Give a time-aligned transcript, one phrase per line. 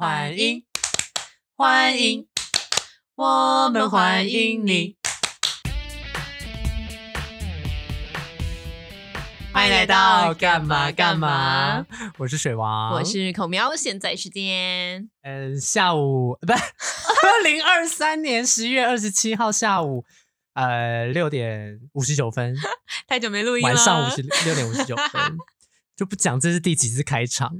[0.00, 0.64] 欢迎，
[1.54, 2.26] 欢迎，
[3.16, 4.96] 我们欢迎你。
[9.52, 11.84] 欢迎来到干嘛干嘛？
[12.16, 15.10] 我是水王，我是孔喵，现在时间。
[15.20, 16.58] 嗯下午不是
[17.22, 20.06] 二零二三年十月二十七号下午
[20.54, 22.56] 呃六点五十九分，
[23.06, 25.36] 太久没录音了，晚上五十六点五十九分，
[25.94, 27.52] 就不讲这是第几次开场，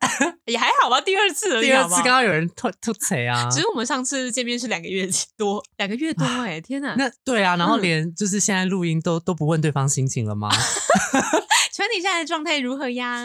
[0.46, 6.94] 也还好吧，第二次而已第二次刚刚有人吐吐槽啊， 只是我们上次见面是两个月多，两个月多哎、天哪！
[6.98, 10.50] 那对啊，然后嗯连就是现在录音都都不问对方心情了吗？
[11.72, 13.24] 请问你现在的状态如何呀？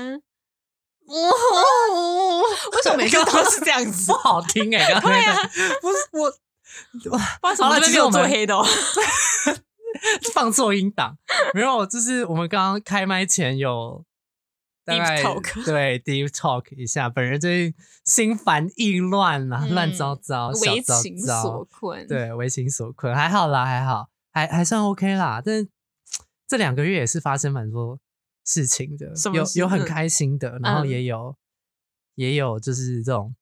[1.09, 4.05] 为什么每次都是这样子？
[4.11, 5.35] 不好听哎、对啊
[5.81, 8.65] 不是我不知道什好么这边没有了其实我们做黑的哦。
[10.33, 11.17] 放错音档，
[11.53, 14.03] 没有，就是我们刚刚开麦前有
[14.89, 25.69] 大 Deep 概 talk 对 deep talk 一下，本人最近心烦意乱啊，嗯乱糟糟，小为糟情所，困，，对，为情所困，还好啦，还好，还还算 OK 啦，但是
[26.47, 27.99] 这两个月也是发生蛮多
[28.43, 29.85] 事情的有有很？
[29.85, 30.87] 开心的，然后嗯。
[30.89, 31.35] 也有、
[32.15, 33.35] 也有就是这种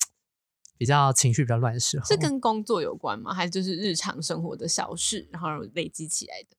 [0.77, 3.33] 比较情绪比较乱的时候，是跟工作有关吗？
[3.33, 6.57] 还是就是日常生活的小事，然后累积起来的？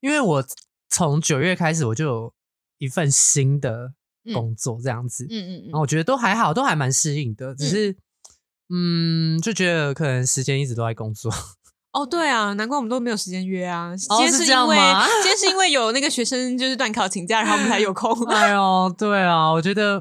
[0.00, 0.44] 因为我
[0.88, 2.34] 从九月开始我就有
[2.78, 3.94] 一份新的
[4.32, 7.96] 工作这样子，嗯嗯嗯然后我觉得都还好，都还蛮适应的，只是
[8.70, 11.32] 嗯就觉得可能时间一直都在工作，
[11.92, 13.96] 哦，对啊，难怪我们都没有时间约啊。
[13.96, 18.12] 今天是因为、吗今天是因为有那个学生就是断考请假，然后我们才有空。
[18.28, 19.98] 哎呦，对啊，我觉得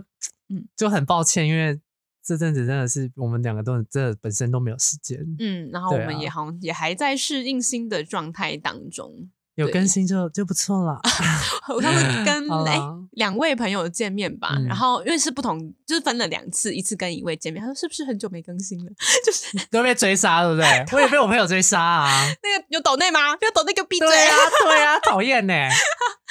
[0.50, 1.80] 嗯嗯就很抱歉，因为
[2.24, 9.30] 这阵子真的是我们两个都真的本身都没有时间，嗯，然后我们也好像也还在适应新的状态当中。
[9.58, 11.00] 对有更新就就不错了。
[11.74, 12.80] 我上次跟哎
[13.14, 18.92] 两位朋友见面吧，嗯然后因为是不同，就是分了两次，一次跟一位见面，他说是不是很久没更新了？
[19.26, 20.86] 就是都被追杀，对不对？
[20.94, 22.26] 我也被我朋友追杀啊！
[22.44, 23.36] 那个有抖内吗？
[23.38, 25.54] 不要抖内给我闭嘴啊，对啊，讨厌呢。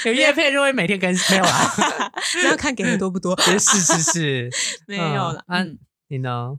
[0.04, 2.12] 有叶片就会每天更新，没有啦。
[2.43, 3.37] 然后看给的多不多？
[3.41, 4.50] 是是是，
[4.87, 5.43] 没有了。
[5.48, 6.56] 嗯啊嗯，你呢？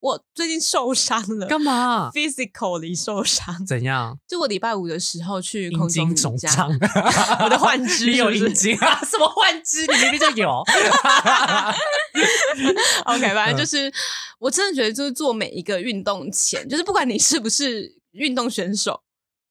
[0.00, 3.66] 我最近受伤了干嘛？，physically 受伤。
[3.66, 4.16] 怎样？
[4.28, 6.78] 就我礼拜五的时候去阴空中茎瑜伽，肿胀，
[7.44, 9.00] 我的幻肢 你有是不是阴茎啊？
[9.04, 9.84] 什么幻肢？
[9.86, 10.62] 你明明就有。
[13.06, 13.92] OK，反正嗯就是
[14.38, 19.02] 我真的觉得，就是做每一个运动前，就是不管你是不是运动选手。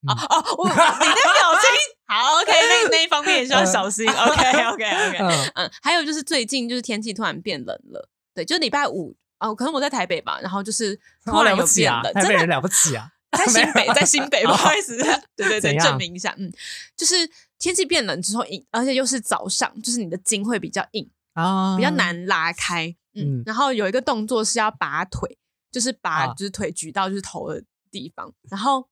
[0.08, 1.68] 嗯哦哦，我你的表情
[2.08, 4.08] 好 OK，那那一方面也是要小心。
[4.08, 11.66] OK OK OK，嗯嗯，还有就是最近就是天气突然变冷了，对，就礼拜五哦，可能我在台北吧，然后就是突然有！
[11.66, 13.12] 变冷，真的台北人了不起啊！
[13.38, 14.98] 在新北，在新北，不好意思，
[15.36, 16.52] 对对对，证明一下，嗯，
[16.96, 17.14] 就是
[17.60, 21.90] 天气变冷之后，硬，而且又是早上，就是你的筋会比较硬，啊，比较。
[21.92, 25.38] 难拉开，嗯，嗯然后有一个动作是要拔腿，
[25.72, 27.62] 就是把啊就是腿举到就是头的
[27.92, 28.88] 地方，然后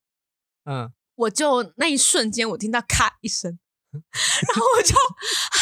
[0.66, 3.57] 嗯，我就那一瞬间我听到咔一声，
[3.94, 4.95] 然后我就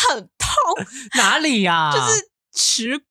[0.10, 0.86] 很痛，
[1.16, 1.92] 哪里呀？
[1.94, 3.06] 就是耻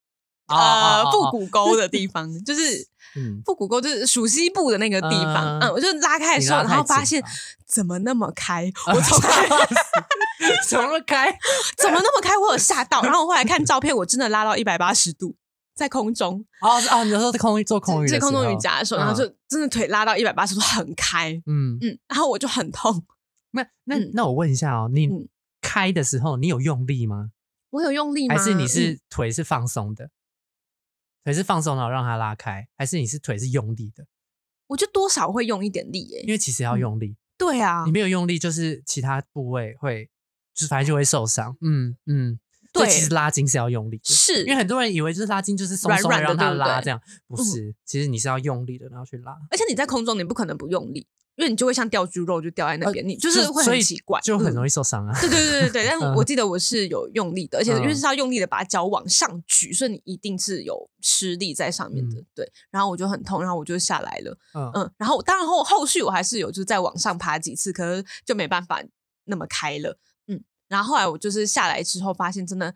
[0.55, 2.89] 呃哦腹股沟的地方， 就是。
[3.15, 7.23] 嗯，腹股沟就是属西部的那个地方，嗯嗯，我就拉开的时候，然后发现
[7.67, 9.21] 怎么那么开， 我从
[10.67, 11.31] 怎么开？
[11.77, 13.03] 怎么那么开，我有吓到。
[13.03, 15.35] 然后我后来看照片，我真的拉到一百八十度，
[15.77, 23.05] 在空中，哦哦，你说空做空余的在空中瑜伽的时候，然后嗯就真的腿拉到一百八十度，很开，嗯，嗯，然后我就很痛。
[23.51, 25.29] 那那嗯那我问一下哦，你嗯
[25.61, 27.29] 开的时候你有用力吗？
[27.71, 28.37] 我有用力吗？
[28.37, 30.09] 还是你嗯是腿是放松的？
[31.25, 34.07] 腿是放松然后让它拉开，还是你是腿是用力的？
[34.69, 36.23] 我就多少会用一点力耶。
[36.23, 40.11] 因为其实要嗯用力，对啊你，没有用力，就是其他部位会，
[40.55, 41.57] 就是反正就会受伤。
[41.61, 42.39] 嗯嗯，
[42.73, 49.37] 对所以其实拉筋是要用力的，是因为很多人以为就是拉筋就是松松软软的让它对不对拉这样，不是，其实你是要用力的，然后去拉。
[49.51, 51.07] 而且你在空中，你不可能不用力，
[51.37, 55.19] 因为你就会像掉猪肉，就掉在那边，你就是会很奇怪，嗯就很容易受伤啊。
[55.21, 62.21] 对对对对对， 但我记得我是有用力的，而且因为嗯是要用力的把脚往上举，所以你一定是有吃力在上面的。
[62.21, 64.37] 嗯对，然后我就很痛，然后我就下来了。
[64.55, 68.83] 嗯嗯，然后当然后后续我还是有就是再往上爬几次，可是就没办法
[69.25, 69.99] 那么开了。
[70.27, 72.75] 嗯，然后后来我就是下来之后发现真的，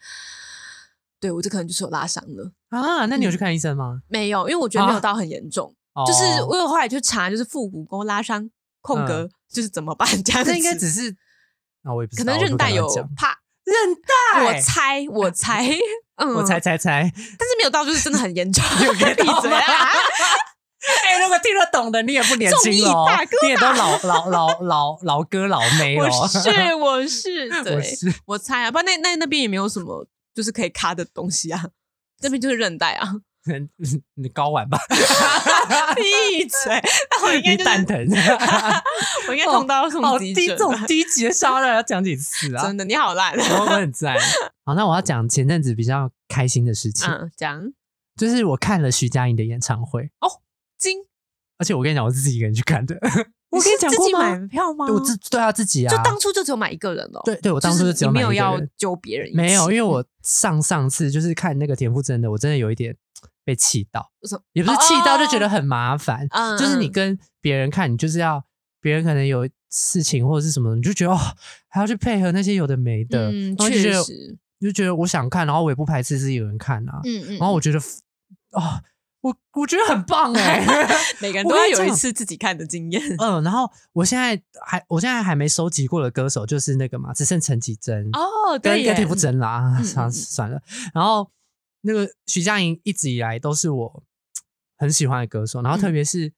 [1.21, 2.53] 对我这可能就是有拉伤了。
[2.71, 4.01] 啊，那你有去看医生吗？
[4.09, 8.51] 没有，因为我觉得没有啊到很严重，哦就是我有后来去查，就是腹股沟拉伤
[8.81, 10.51] 空格、就是怎么办这样子。
[10.51, 11.17] 这应该只是
[11.85, 13.95] 啊，我也不知可能韧带有怕，韧
[14.35, 15.65] 带，我猜，我猜，
[16.17, 18.65] 嗯，我猜，猜猜，但是没有到就是真的很严重。
[18.85, 19.89] 有给闭嘴啊！
[21.05, 26.29] 哎，如果听得懂的，你也不年轻了哦综艺大哥，你也都老老老老老哥老妹了我哦。
[26.29, 31.71] 是我是，我对，是我猜啊，不然那那那边也没有什么就是可以卡的东西啊，
[32.21, 33.15] 这边就是韧带啊。
[34.15, 34.79] 你睾丸吧，
[35.95, 36.81] 闭嘴！
[37.11, 37.97] 那我应该就是蛋疼，
[39.29, 42.63] 我应该痛到要送好低种低级的笑料要讲几次啊？
[42.67, 43.35] 真的，你好烂。
[43.37, 44.17] 我我很赞。
[44.65, 47.73] 好，那我要讲前阵子比较开心的事情，嗯，讲
[48.17, 50.29] 就是我看了徐佳莹的演唱会哦，
[50.79, 50.99] 金，
[51.59, 52.97] 而且我跟你讲，我是自己一个人去看的。
[53.51, 54.47] 我 跟你讲过自己买吗？
[54.51, 54.87] 票吗？
[54.87, 57.21] 对我自对啊自己啊，就当初就只有买一个人了。
[57.25, 62.95] 对对，我当初就就是只有你没有要买一个人揪别人，没有，因为嗯我上上次就是看那个田馥甄的，我真的有一点
[63.47, 64.11] 被气到
[64.55, 66.27] 也不是气到，就觉得哦很麻烦。
[66.31, 68.45] 嗯就是你嗯跟别人看，你就是要
[68.81, 71.19] 别人可能有事情或者是什么，你就觉得哦，
[71.69, 77.79] 还要去配合那些有的没的，嗯，然后就觉得确实，就觉得我想看，然后我也不排斥自己有人看啊，嗯嗯，然后我觉得
[78.51, 78.83] 哦，
[79.21, 80.65] 我我觉得很棒哎、
[81.23, 83.03] 每个人都要有一次自己看的经验。
[83.19, 90.61] 嗯，然后我现在还我现在还没收集过的歌手就是那个嘛，只剩陈绮贞哦，跟对耶，跟田馥甄啦，嗯 算嗯嗯算了。
[90.95, 91.29] 然后
[91.87, 94.03] 那个徐佳莹一直以来都是我
[94.77, 95.93] 很喜欢的歌手，然后特嗯。
[95.93, 96.33] 别是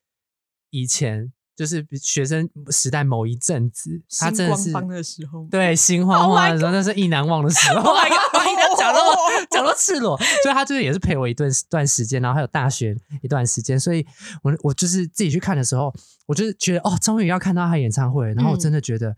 [0.71, 7.81] 以前就是学生时代某一阵子，她星真的是光的时候，对心慌 Oh 慌的时候，那是意难忘的时候。
[7.83, 9.01] Oh my god，我一定要讲到
[9.51, 14.07] 讲到赤裸，所以他就是也是陪我一段段时间，然后还有大学一段时间，所以
[14.43, 15.93] 我我就是自己去看的时候，
[16.27, 19.17] 我就是觉得哦，终于要看到他演唱会，然后我真的觉得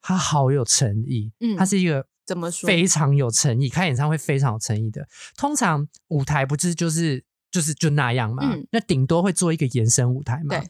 [0.00, 1.56] 他好有诚意，嗯。
[1.56, 5.06] 他是一个怎么说非常有诚意，开演唱会非常有诚意的。
[5.36, 10.56] 通常舞台不是就是就是就那样嘛，嗯那顶多会做一个延伸舞台嘛。
[10.56, 10.68] 对，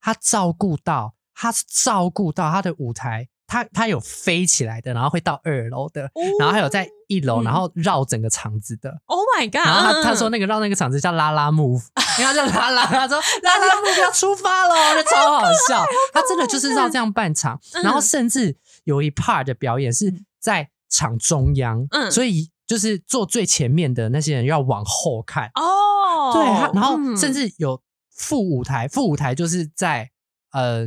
[0.00, 9.00] 他照顾到，他照顾到他的舞台，他他有飞起来的，然后会到二楼的，然后还有在一楼，嗯然后绕整个场子的。
[9.06, 9.66] Oh my god！
[9.66, 11.82] 然后他他说嗯那个绕那个场子叫拉拉 move，
[12.18, 15.84] 因为他叫拉拉，他说 拉拉 move 要出发了，就超好笑。
[16.12, 18.56] 他真的就是绕这样半场，嗯然后甚至
[18.86, 22.10] 有一 part 的表演是在场中央，嗯。
[22.10, 27.16] 所以就是坐最前面的那些人要往后看，哦，对，他然后嗯。
[27.16, 30.10] 甚至有副舞台，副舞台就是在
[30.52, 30.86] 呃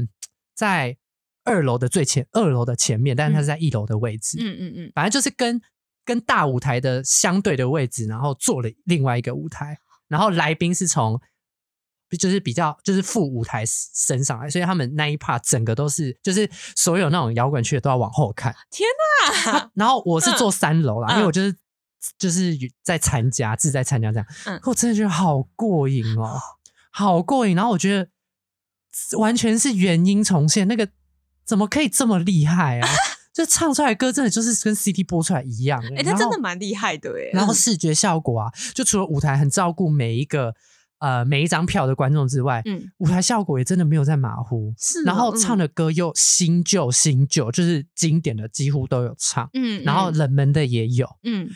[0.56, 0.98] 在
[1.44, 5.62] 二楼的最前二楼的前面，但是它是在一楼的位置，嗯嗯嗯，反正就是跟
[6.06, 11.20] 跟大舞台的相对的位置，然后做了另外一个舞台，然后来宾是从
[12.18, 18.56] 就是比较就是副舞台升上来，所以他们那一 part 整个都是就是所有那种摇滚区的都要往后看。
[18.72, 18.88] 天
[19.46, 19.72] 哪！
[19.76, 21.56] 然后我是坐三楼啦，嗯因为我就是
[22.18, 26.40] 就是在参加，自在参加这样，嗯我真的觉得好过瘾哦，
[26.92, 27.56] 好过瘾。
[27.56, 28.10] 然后我觉得
[29.18, 30.90] 完全是原音重现，那个
[31.46, 32.88] 怎么可以这么厉害啊？
[33.32, 37.30] 就唱出来歌真的就是跟 CD 播出来一样、欸，哎，他然后真的蛮厉害的哎。
[37.32, 40.54] 然后嗯视觉效果啊，就除了舞台很照顾每一个
[41.00, 44.74] 呃每一张票的观众之外，嗯舞台效果也真的没有在马虎。
[44.78, 51.50] 是哦，然后嗯唱的歌又新旧新旧，就是经典的几乎都有唱，嗯，然后嗯冷门的也有嗯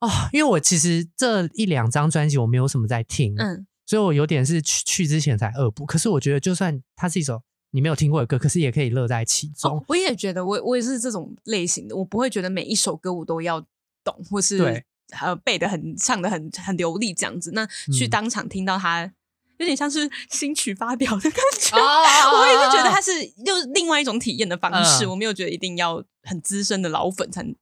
[0.00, 0.08] 哦。
[0.32, 5.84] 因为我其实这一两张专辑我没有什么在听，嗯所以我有点是去去之前才恶补。
[5.84, 9.76] 可是我觉得，就算它是一首你没有听过的歌，可是也可以乐在其中。
[9.76, 13.60] 哦，我也觉得我我也是这种类型的，我不会觉得每一首歌我都要
[14.02, 14.84] 懂，或是对
[15.20, 17.50] 呃背的很唱的很很流利这样子。
[17.52, 19.10] 那去嗯当场听到他，
[19.58, 21.76] 有点像是新曲发表的感觉。
[21.76, 22.02] 哦
[22.40, 23.10] 我也是觉得它是
[23.44, 27.54] 又另外一种体验的方式，嗯我没有觉得一定要很资深的老粉才能。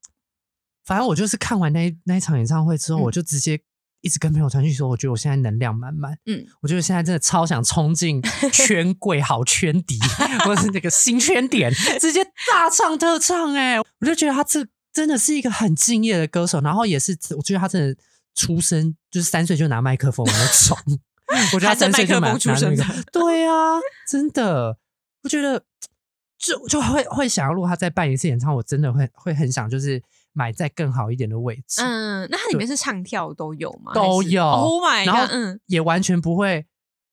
[0.84, 3.60] 反正我就是看完那那一场演唱会之后，嗯我就直接
[4.00, 8.20] 一直跟朋友传讯说，我觉得我现在能量满满，嗯，我觉得现在真的超想冲进
[8.52, 9.96] 圈贵好圈底，
[10.44, 17.96] 或是那个新圈点， 直接大唱特唱、欸，哎，我就觉得他这真的是一个很敬业的歌手，然后也是我觉得他真的
[18.34, 20.76] 出生就是三岁就拿麦克风的那种，
[21.54, 24.76] 我觉得他三岁就拿麦克风出生的对啊，真的，
[25.22, 25.64] 我觉得
[26.38, 33.92] 就就会会想要，如果他再办一次演唱会，我真的会会很想就是买在更好一点的位置，嗯，那它里面是唱跳都有吗？
[33.94, 35.30] 都有 Oh my 然后 god！
[35.32, 36.66] 嗯也完全不会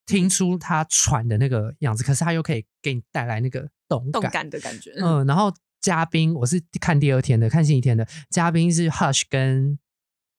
[0.06, 4.50] 听出他喘的那个样子，可是他又可以给你带来那个动动感。
[4.50, 4.92] 的感觉。
[4.98, 9.80] 嗯嗯，然后嘉宾我是看第二天的，看星期天的嘉宾是 Hush 跟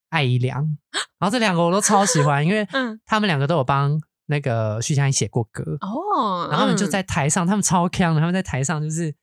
[0.09, 0.77] 艾怡良，
[1.19, 9.13] 然后这两个我都超喜欢，因为 嗯他们两个都有帮那个徐佳莹写过歌，哦，然后他们就嗯在台上，他们超强的，他们在台上就是。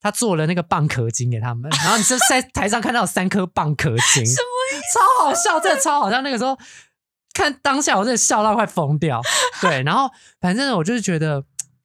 [0.00, 6.20] 他做了那个蚌壳精给他们，然后你就在台上看到有三颗蚌壳精，什么超好笑，真的超好笑。
[6.20, 6.58] 那个时候
[7.32, 9.22] 看当下，我真的笑到快疯掉。
[9.62, 10.10] 对，然后
[10.42, 11.42] 反正我就是觉得，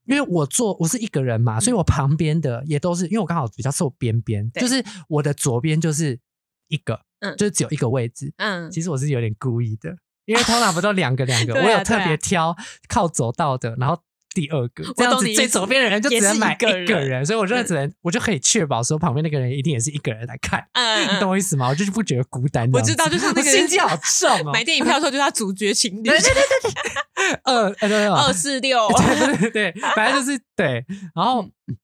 [0.10, 6.20] 因为我坐我是一个人嘛，所以我旁边的也都是，因为我刚好比较瘦边边，就是我的左边就是
[6.68, 8.34] 一个，嗯就是只有一个位置。
[8.38, 12.56] 嗯其实我是有点故意的，因为通常不都两个两个， 我有特别挑
[12.88, 14.02] 靠走道的，然后
[14.40, 21.68] 第二个，这样子最左边的人就只也是能买一个人人，所以我就只能我就可以确保说旁边那个人一定也是一个人来看，嗯，你懂我意思吗？
[21.68, 22.70] 我就是不觉得孤单。
[22.72, 27.66] 我知道就是那个我心机好重哦， 买电影票的时候就是他主角情侣，对对对对对，二
[28.08, 31.78] 二二四六， 对对对，反正就是对，然后嗯。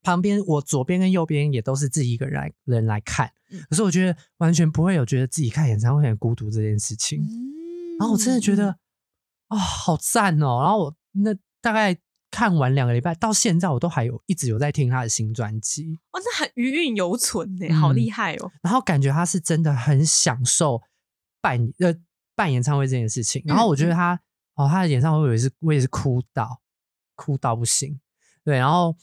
[0.00, 3.30] 旁边我左边跟右边也都是自己一个人来人来看。
[3.50, 7.20] 嗯，可是我觉得完全不会有觉得自己看演唱会很孤独这件事情。
[7.20, 8.76] 嗯然后我真的觉得，
[9.48, 10.60] 啊、好赞哦！
[10.62, 11.96] 然后我那大概
[12.30, 18.50] 看完两个礼拜，到现在我都还有一直有在听他的新专辑，哇，这很余韵犹存呢，嗯好厉害哦！
[18.62, 20.82] 然后感觉他是真的很享受
[21.40, 21.94] 办呃
[22.34, 23.42] 办演唱会这件事情。
[23.46, 24.20] 然后我觉得他、
[24.54, 26.60] 哦，他的演唱会我也是我也是哭到
[27.16, 27.98] 哭到不行。
[28.44, 28.94] 对，然后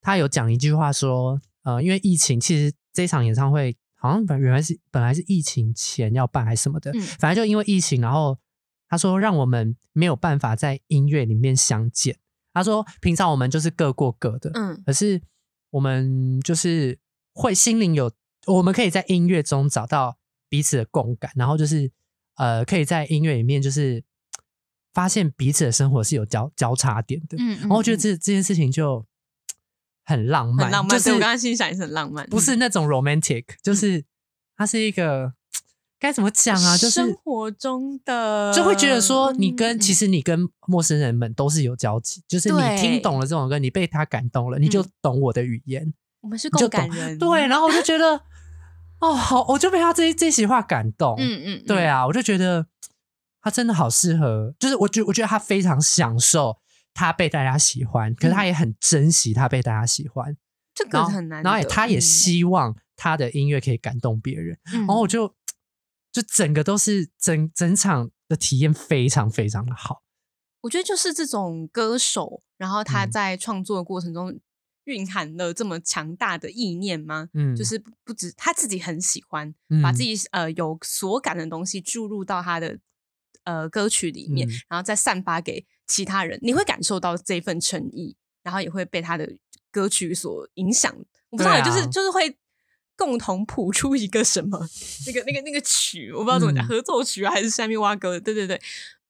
[0.00, 8.38] 他有讲一句话说，呃，因为疫情，其实这场演唱会好像本原来是本来是疫情前要办还是什么的，嗯反正就因为疫情，然后
[8.88, 12.18] 他说让我们没有办法在音乐里面相见。
[12.52, 15.20] 他说平常我们就是各过各的，嗯可是
[15.70, 16.98] 我们就是
[17.32, 18.12] 会心灵有，
[18.46, 21.90] 我们可以在音乐中找到彼此的共感，然后就是
[22.36, 24.04] 呃，可以在音乐里面就是
[24.92, 27.36] 发现彼此的生活是有交交叉点的。
[27.40, 29.04] 嗯，然后我觉得嗯这这件事情就
[30.04, 34.04] 很浪漫，很浪漫，就是对我刚刚心想也是很浪漫，不是那种 romantic，就是
[34.56, 35.34] 它是一个
[35.98, 36.76] 该怎么讲啊？
[36.76, 46.50] 就是生活中的，就会觉得说，你跟、嗯其实你跟陌生人们都是有交集，就是你听懂了这首歌，你被他感动了，你就嗯懂我的语言，我们是。
[46.50, 48.20] 共感人，对，然后我就觉得，
[49.00, 51.16] 哦，好，我就被他这这席话感动。
[51.18, 52.66] 嗯嗯，对啊，啊，我就觉得
[53.40, 56.58] 他真的好适合，就是我觉我觉得他非常享受
[56.92, 60.36] 他被大家喜欢，可是他也很珍惜他被大家喜欢，
[60.74, 64.58] 这个很难得，然后也他也嗯希望他的音乐可以感动别人。
[64.72, 65.34] 嗯然后我就
[66.14, 70.04] 就整个都是整整场的体验非常非常的好。
[70.60, 74.38] 我觉得就是这种歌手，然后他嗯在创作的过程中
[74.84, 77.28] 蕴含了这么强大的意念吗？
[77.34, 82.78] 嗯，就是不不止他自己很喜欢，嗯把自己呃有所感的东西注入到他的
[83.42, 89.36] 呃歌曲里面，嗯然后再散发给其他人，你会感受到这份诚意，然后也会被他的
[89.72, 90.94] 歌曲所影响。
[91.30, 92.38] 我不知道，啊就是就是会
[92.96, 94.58] 共同谱出一个什么
[95.06, 98.18] 那个那个那个曲，我不知道怎么讲，嗯合奏曲啊还是下面挖歌？
[98.20, 98.60] 对对对，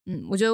[0.05, 0.53] 嗯，我觉得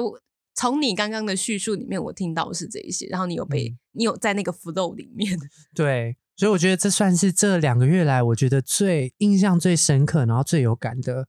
[0.54, 5.38] 从你刚刚的叙述里面，我听到是这一些，然后你有被、嗯你有在那个 flow 里面，
[5.76, 11.26] 对，所以我觉得这算是这两个月来我觉得最印象最深刻，然后最有感的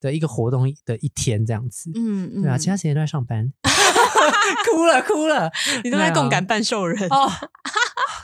[0.00, 1.92] 的一个活动的一天，这样子。
[1.94, 3.52] 嗯嗯对啊，其他时间都在上班，
[4.68, 5.48] 哭了哭了，
[5.84, 7.08] 你都在对啊共感半兽人。
[7.08, 7.30] 哦。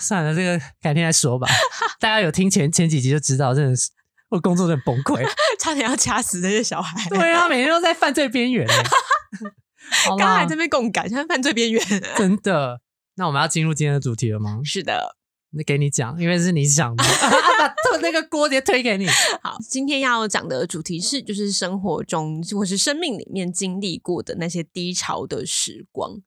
[0.01, 1.47] 算了，这个改天再说吧。
[2.01, 3.91] 大家有听前前几集就知道，真的是
[4.31, 5.25] 我工作真的崩溃。
[5.59, 7.09] 差点要掐死这些小孩。
[7.09, 8.67] 对啊，每天都在犯罪边缘
[10.07, 11.83] 刚才啦这边共感，现在犯罪边缘。
[12.17, 12.81] 真的。
[13.17, 14.61] 那我们要进入今天的主题了吗？
[14.65, 15.17] 是的，
[15.51, 19.09] 那给你讲，因为是你想的，把那个锅直接推给你。
[19.43, 26.21] 好，今天要讲的主题是，就是生活中或是生命里面经历过的那些低潮的时光。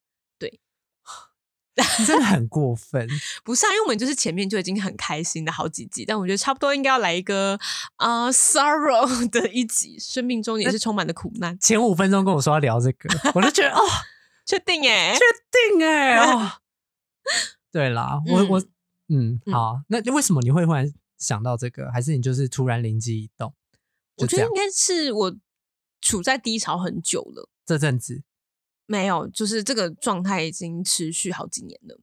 [1.99, 3.07] 你真的很过分。
[3.43, 7.57] 不是啊，因为我们就是前面就已经很开心的好几集，但我觉得差不多应该要来一个
[7.97, 11.57] 呃 sorrow 的一集，生命中也是充满了苦难。
[11.59, 13.81] 前五分钟跟我说要聊这个，我就觉得 哦，
[14.45, 15.19] 确定哎、确
[15.77, 16.51] 定哎 哦。
[17.71, 18.59] 对啦，我嗯我
[19.09, 21.89] 嗯嗯好，那为什么你会忽然想到这个？
[21.91, 23.53] 还是你就是突然灵机一动？
[24.17, 25.35] 我觉得应，该是我
[26.01, 27.49] 处在低潮很久了。
[27.65, 28.23] 这阵子
[28.91, 31.97] 没有，就是这个状态已经持续好几年了。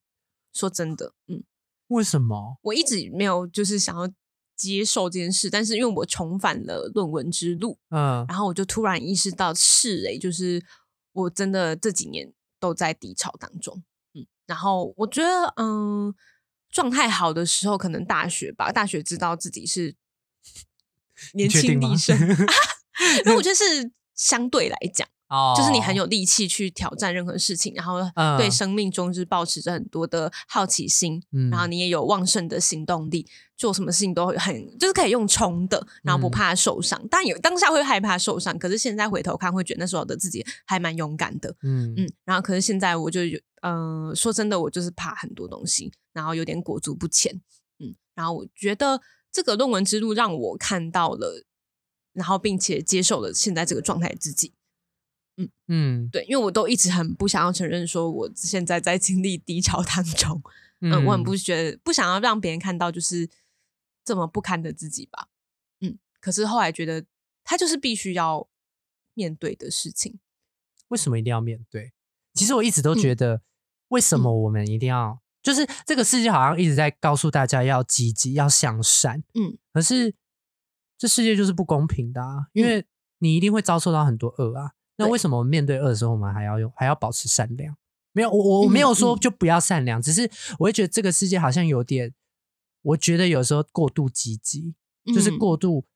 [0.55, 1.45] 说真的，嗯，
[1.89, 2.59] 为什么？
[2.63, 4.11] 我一直没有就是想要
[4.57, 10.65] 接受这件事，但是因为我重返了论文之路，嗯然后我就突然意识到是诶、就是
[11.13, 16.15] 我真的这几年都在低潮当中，嗯，然后我觉得嗯，
[16.71, 19.95] 状态好的时候可能大学吧，大学知道自己是
[21.35, 22.19] 年轻力盛，
[23.27, 25.07] 因为我觉得是相对来讲。
[25.29, 36.99] 哦，就是你很有力气去挑战任何事情，然后嗯对生命中就是保持着很多的好奇心，嗯然后你也有旺盛的行动力，做什么事情都很就是可以用冲的，然后不嗯怕受伤。
[37.09, 42.13] 当然有当下会害怕受伤，可是现在回头看会觉得那时候的自己还蛮勇敢的，嗯嗯。
[42.25, 47.35] 然后可是现在我就有，嗯、说真的，我就是怕很多东西，然后有点裹足不前，
[47.79, 47.95] 嗯。
[48.15, 51.45] 然后我觉得这个论文之路让我看到了，
[52.15, 54.55] 然后并且接受了现在这个状态自己。
[55.69, 60.43] 嗯对，因为我都一直很不想要承认说我现在在经历低潮当中，
[60.81, 63.29] 嗯、我很不觉得不想要让别人看到就是
[64.05, 65.29] 这么不堪的自己吧，
[65.81, 67.05] 嗯，可是后来觉得
[67.45, 68.49] 他就是必须要
[69.15, 70.19] 面对的事情，
[70.89, 71.93] 为什么一定要面对？
[72.35, 73.43] 其实我一直都嗯觉得
[73.89, 75.21] 为什么我们一定要？
[75.41, 80.15] 就是这个世界好像一直在告诉大家要积极、要向善，嗯，可是
[80.99, 82.85] 这世界就是不公平的啊，因为
[83.19, 84.73] 你一定会遭受到很多恶啊。
[84.99, 87.75] 那为什么面对恶的时候，我们还要用还要保持善良？
[88.13, 92.13] 没有，我我没有说嗯就不要善良，只是我会觉得这个世界好像有点，
[92.83, 94.75] 我觉得有时候过度积极，
[95.15, 95.87] 就是嗯过度。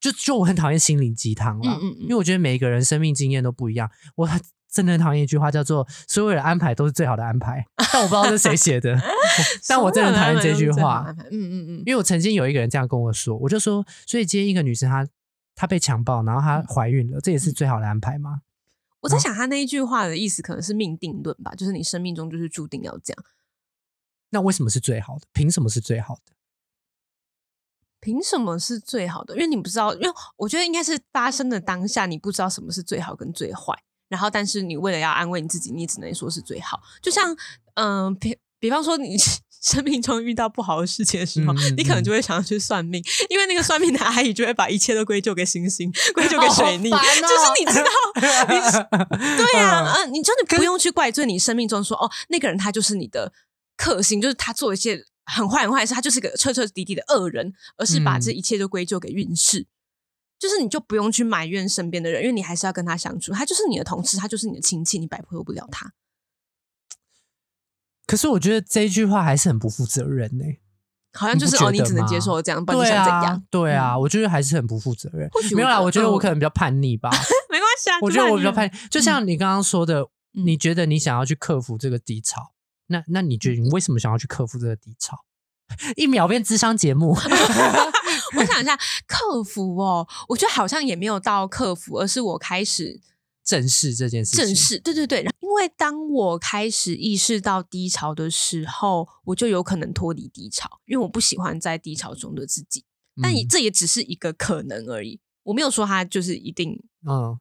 [0.00, 3.90] 就就我很讨厌心灵鸡汤啦，嗯嗯嗯因为我觉得每一个人生命经验都不一样。
[4.16, 4.38] 我很
[4.70, 9.00] 真的很讨厌一句话，叫做“所有的安排都是最好的安排 ”，但我不知道是谁写的，
[9.66, 11.06] 但我真的很讨厌这句话。
[11.08, 15.08] 嗯嗯嗯因为我曾经有一个人这样跟我说，我就说，所以今天一个女生她
[15.54, 18.42] 她被强暴，然后她怀孕了，这也是最好的安排吗？
[19.00, 23.24] 我在想他那一句话的意思可能是命定论吧，就是你生命中就是注定要这样。
[24.30, 25.26] 那为什么是最好的？
[25.34, 26.32] 凭什么是最好的？
[28.00, 29.34] 凭什么是最好的？
[29.34, 33.74] 因为你不知道，因为我觉得应该是发生的当下，你不知道什么是最好跟最坏。
[34.08, 36.80] 然后，但是你为了要安慰你自己，你只能说是最好。
[37.02, 37.36] 就像，
[37.74, 39.16] 嗯、比比方说你
[39.64, 42.04] 生命中遇到不好的事情的时候，你可能嗯。
[42.04, 47.90] 就会想要去算命，因为那个算命的阿姨就会把一切都归咎给星星， 归咎给水逆，就是你知道，
[48.46, 50.12] 你 对呀、嗯。
[50.12, 53.32] 你真的不用去怪罪你生命中说哦，那个人他就是你的
[53.76, 58.36] 克星，就是他做一些很坏很坏的事，他就是个彻彻底底的恶人，而是把这嗯。
[58.36, 59.66] 一切都归咎给运势。
[60.38, 65.90] 就是你就不用去埋怨身边的人，因为你还是要跟他相处，他就是你的同事，他就是你的亲戚，你摆脱不了他。
[68.06, 70.44] 可是我觉得这一句话还是很不负责任呢、
[71.12, 73.24] 好像就是哦，你只能接受这样，不然想怎样？
[73.34, 75.28] 啊，对啊，我觉得还是很不负责任。
[75.54, 76.20] 没有啦，我我觉得我嗯。
[76.20, 77.10] 可能比较叛逆吧。
[77.50, 80.00] 没关系啊，我就觉得我比较叛逆，就像你刚刚说的，
[80.34, 80.46] 嗯。
[80.46, 82.50] 你觉得你想要去克服这个低潮，
[82.88, 85.16] 那那你觉得你为什么想要去克服这个低潮？
[85.96, 87.16] 一秒变智商节目，
[88.36, 93.00] 我想一下，克服哦，我觉得好像也没有到克服，而是我开始
[93.44, 94.46] 正视这件事情。
[94.46, 95.20] 正视，对对对。
[95.40, 102.84] 因为当我开始意识到低潮的时候，我就有可能脱离低潮，因为我不喜欢在低潮中的自己。
[103.22, 107.38] 但也嗯这也只是一个可能而已，我没有说他就是一定嗯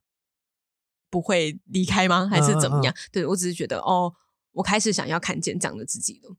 [1.10, 2.28] 不会离开吗？
[2.30, 2.96] 还是怎么嗯样？
[3.12, 4.14] 对我只是觉得哦，
[4.52, 6.36] 我开始想要看见这样的自己了，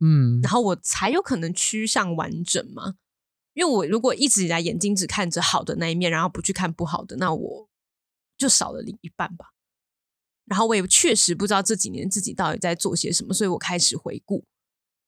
[0.00, 2.96] 嗯然后我才有可能趋向完整嘛。
[3.54, 7.69] 因为我如果一直以来眼睛只看着好的那一面，然后不去看不好的，那我
[8.40, 9.52] 就少了另一半吧。
[10.46, 14.44] 然后我也确实不知道这几年自己到底在做些什么，所以我开始回顾，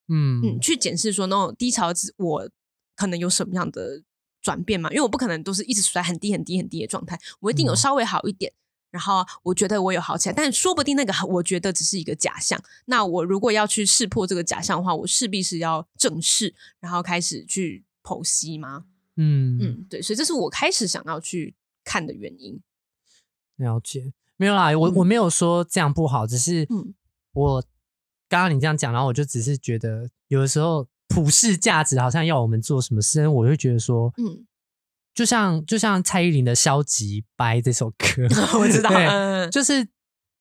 [0.07, 2.49] 嗯，嗯去检视说那种低潮之我
[2.95, 4.03] 可能有什么样的
[4.41, 4.89] 转变嘛？
[4.91, 8.53] 因为我不可能都是一直处在很低很低很低的状态，我一定有嗯稍微好一点。
[8.91, 12.63] 然后我觉得我有好起来，但说不定那个我觉得只是一个假象。
[12.85, 18.85] 那我如果要去识破这个假象的话，我势必是要正视，然后开始去剖析吗？
[19.17, 22.61] 嗯嗯，嗯，对，所以这是我开始想要去看的原因。
[23.57, 24.13] 了解。
[24.37, 26.93] 没有啦，我嗯我没有说这样不好，只是嗯
[27.33, 27.61] 我
[28.27, 34.45] 刚刚你这样讲，然后我就只是觉得有的时候普世价值好像要我们做什么事，我就觉得说，嗯，
[35.13, 38.23] 就像就像蔡依林的《消极掰》这首歌，
[38.59, 38.89] 我知道，
[39.49, 39.87] 就是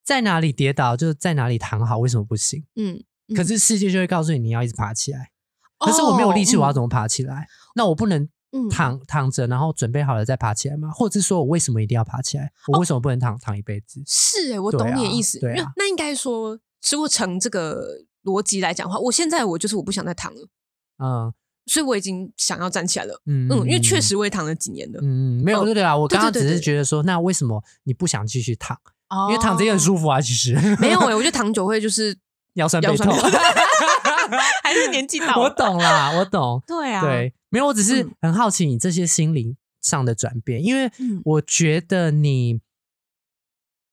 [0.02, 2.64] 在哪里跌倒就在哪里躺好，为什么不行？
[2.76, 5.30] 嗯，嗯可是世界就会告诉你你要一直爬起来，
[5.78, 7.46] 可是我没有力气，我要怎么爬起来？
[7.76, 10.90] 那我不能哦嗯躺躺着，然后准备好了再爬起来吗？
[10.90, 12.52] 或者是说我为什么一定要爬起来？
[12.72, 14.02] 我为什么不能躺躺一辈子？
[14.06, 15.40] 是哎、我懂你的啊意思。
[15.76, 16.58] 那应该说，
[16.90, 17.82] 如果从这个
[18.24, 20.48] 逻辑来讲的话，我现在我就是我不想再躺了，
[21.02, 21.32] 嗯
[21.66, 23.22] 所以我已经想要站起来了。
[23.26, 24.98] 嗯嗯，因为确，实我也躺了几年了。
[25.00, 28.76] 嗯嗯，没有哦对对啊，我对刚刚只是觉得说，那为什么你不想继续躺？
[29.08, 32.16] 哦因为躺着也很舒服啊，其实没有哎、我觉得 躺久会就是
[32.54, 33.06] 腰酸背痛。
[33.06, 33.22] 背
[34.62, 35.36] 还是年纪大。
[35.36, 36.62] 我懂啦，我懂。
[36.66, 42.60] 对啊，对，没有，我只是嗯很好奇你这些心灵上的转变，因为嗯我觉得你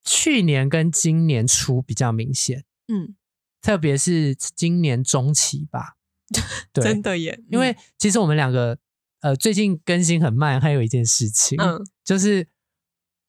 [0.04, 3.16] 去年跟今年初比较明显，嗯，
[3.60, 5.96] 特别是今年中期吧。
[6.72, 8.78] 对，真的耶，因为其实我们两个
[9.20, 12.46] 呃最近更新很慢，还有一件事情，嗯就是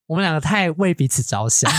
[0.06, 1.70] 我们两个太为彼此着想。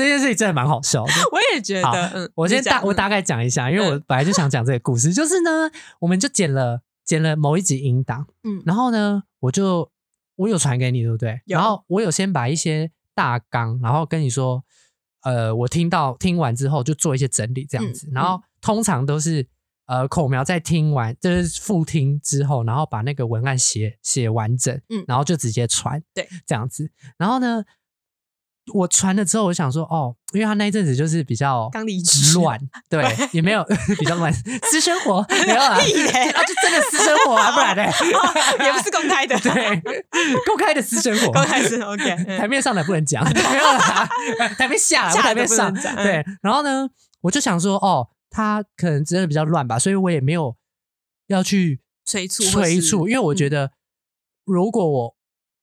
[0.00, 1.12] 这件事情真的蛮好笑的。
[1.32, 4.04] 我也觉得，嗯，我先大我大概讲一下，因为我嗯。
[4.06, 8.62] 本来就想讲这个故事，就是呢， 我们就剪了剪了某一集音档，嗯。
[8.64, 9.90] 然后呢，我就
[10.36, 11.40] 我有传给你，对不对？
[11.46, 14.64] 然后我有先把一些大纲，然后跟你说，
[15.22, 19.46] 呃，我听到听完之后就做一些整理这样子，嗯然后通常都是
[19.86, 25.04] 呃口苗在听完就是复听之后，然后把那个文案写写完整，嗯。
[25.06, 27.64] 然后就直接传，对，这样子，然后呢。
[28.74, 33.64] 我传了之后，我想说，哦，因为他那一阵子就是比较刚离职乱， 对，也没有
[33.98, 34.32] 比较乱，
[34.70, 37.84] 私生活 没有啊，啊，就真的私生活啊，不然呢？
[37.84, 39.80] 哦也不是公开的， 对，
[40.46, 44.08] 公开的私生活，公开是 OK，嗯台面上的不能讲，没有啦，
[44.58, 46.24] 台面下啦，下台面上对。
[46.42, 46.88] 然后呢，
[47.22, 50.56] 我就想说，哦，他可能真的比较乱吧，所以我也没有
[51.28, 53.70] 要去催促催促，因为我觉嗯得
[54.44, 55.19] 如果我。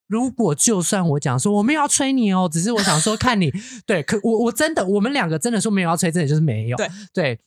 [0.08, 3.52] 如果就算我讲说我没有要催你哦，只是我想说看你
[3.86, 6.78] 对，可我我真的我们两个真的说没有要催，真的就是没有。
[6.78, 7.40] 对对，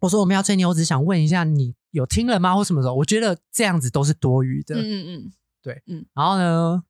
[0.00, 2.94] 我说我们要催你，我只是想问一下你有听了吗，或什么时候？
[2.94, 4.76] 我觉得这样子都是多余的。
[4.76, 6.82] 嗯嗯对嗯，然后呢，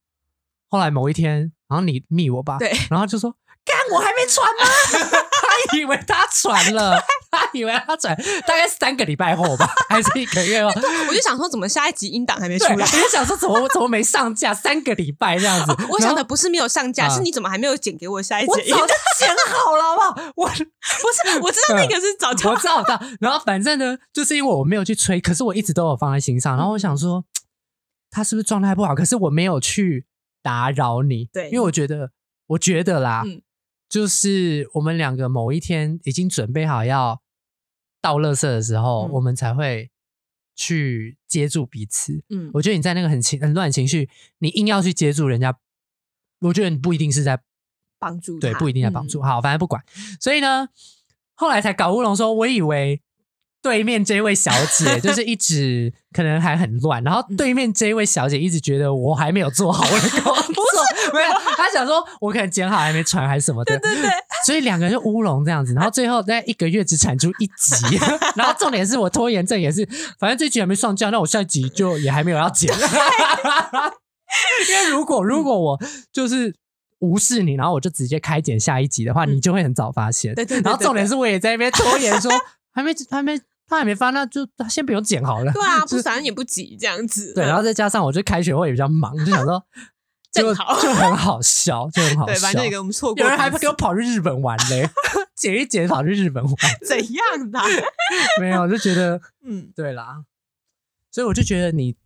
[0.68, 5.18] 后来某一天，然后你密我吧，对，然后就说干我还没传吗？
[5.70, 6.98] 他以为他传了，
[7.30, 10.70] 他以为他传，大概三个礼拜后吧， 还是一个月后。
[11.08, 12.80] 我就想说，怎么下一集音档还没出来，我？
[12.80, 15.76] 就想说怎么我怎么没上架三个礼拜这样子？
[15.90, 18.70] 我想的不是没有上架，啊是你怎么还没有剪给我下一集我集？
[18.70, 20.32] 早就剪好了，好不好？
[20.36, 23.00] 我不是，我知道那个是早就我知道，我知道。
[23.20, 26.56] 然后反正呢，就是因为我没有去催，可是我一直都有放在心上。
[26.56, 27.24] 然后我想说，
[28.10, 28.94] 他是不是状态不好？
[28.94, 30.06] 可是我没有去
[30.42, 32.10] 打扰你，对因为我觉得，
[32.48, 33.40] 我觉得啦，嗯
[33.92, 37.20] 就是我们两个某一天已经准备好要
[38.00, 39.90] 倒垃圾的时候，嗯我们才会
[40.57, 42.24] 去接住彼此。
[42.31, 45.55] 嗯我觉得你在那个很情很乱的情绪，你硬要去接住人家，
[46.40, 47.42] 我觉得你不一定是在
[47.98, 49.20] 帮助他，对，不一定在帮助。
[49.20, 49.85] 嗯好，反正不管。
[50.18, 50.70] 所以呢，
[51.35, 53.02] 后来才搞乌龙说，我以为
[53.62, 57.37] 对面这位小姐 就是一直可能还很乱，然后嗯。
[57.37, 64.11] 对面这位小姐一直觉得我还没有做好我的工作，没有，她想说我可能剪好还没传还是什么的，对对对，
[64.44, 67.98] 所以两个人就乌龙这样子，然后最后在一个月只产出一集，
[68.37, 72.68] 然后重点是我拖延症也是，反正这集还没上架，那我下一集就也还没有要剪，
[74.68, 75.79] 因为如果如果我
[76.12, 76.55] 就是
[77.01, 79.37] 无视你，然后我就直接开剪下一集的话，嗯。
[79.37, 80.35] 你就会很早发现。
[80.35, 82.31] 对对对然后重点是我也在那边拖延说
[82.72, 85.53] 还没还没他还没发，那就先不用剪好了。
[85.53, 87.33] 对啊， 不反正也不急这样子。
[87.35, 89.64] 对，然后再加上我就开学会也比较忙，就想说
[90.33, 92.33] 就就很好笑，就很好笑。
[92.33, 94.88] 对，反正有一个我们错过，有人还给我跑去日本玩嘞，
[95.37, 96.55] 剪一剪跑去日本玩，
[96.87, 97.66] 怎样的啊？
[98.40, 100.25] 没有，就觉得嗯，对啦，
[101.11, 101.96] 所以我就觉得你，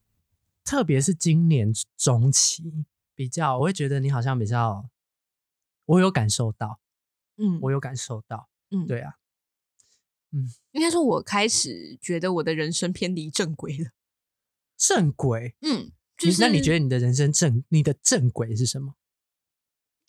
[0.65, 4.85] 特别是今年中期比较，我会觉得你好像比较，
[5.87, 6.81] 我有感受到，
[7.39, 9.15] 嗯，我有感受到，嗯对啊，
[10.73, 13.91] 应该说，我开始觉得我的人生偏离正轨了。
[14.77, 18.95] 正轨，嗯，就是那你觉得你的人生正，你的正轨是什么？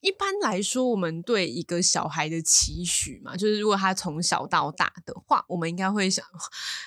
[0.02, 6.24] 一般来说，我们对一个小孩的期许嘛，就是如果他从小到大的话，我们应该会想，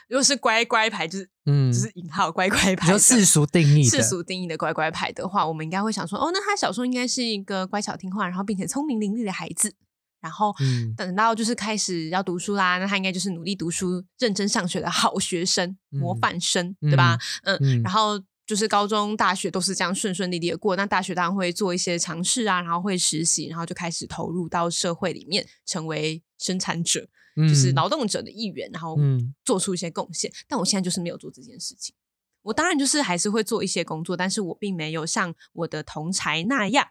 [0.09, 9.75] 如果是乖乖牌，就是嗯，就是引号乖乖牌就，世俗定义，世俗定义的乖乖牌的话，我们应该会想说，哦，那他小时候应该是一个乖巧听话，然后并且聪明伶俐的孩子。
[10.21, 17.19] 然后嗯等到就是开始要读书啦，那他应该就是努力读书、认真上学的好学生、模嗯范生，对吧？
[17.45, 20.75] 嗯，嗯然后就是高中、大学都是这样顺顺利利的过。
[20.77, 30.31] 那大学当然会做一些尝试啊，然后会实习，然后就开始投入到社会里面，成为生产者，就是嗯劳动者的一员，然后嗯做出一些贡献。
[30.49, 31.95] 但我现在就是没有做这件事情。
[32.43, 36.87] 我当然就是还是会做一些工作，但是我并没有像我的同才那样，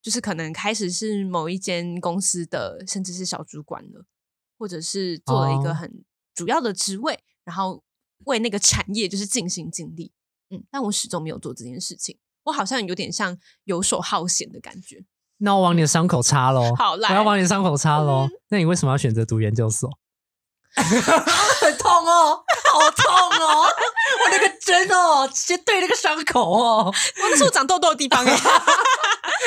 [0.00, 4.04] 就是可能开始是某一间公司的，甚至是小主管了，
[4.58, 7.82] 或者是做了一个哦很主要的职位，然后
[8.24, 10.12] 为那个产业就是尽心尽力。
[10.50, 12.18] 嗯，但我始终没有做这件事情。
[12.44, 15.04] 我好像有点像游手好闲的感觉。
[15.38, 18.28] 那我往你的伤口插喽，好来嗯我要往你的伤口插喽。
[18.48, 19.90] 那你为什么要选择读研究所？
[20.78, 23.62] 很痛哦，好痛哦！
[23.64, 26.92] 我那个针哦，直接对那个伤口哦， 我
[27.30, 28.36] 那是我长痘痘的地方哎。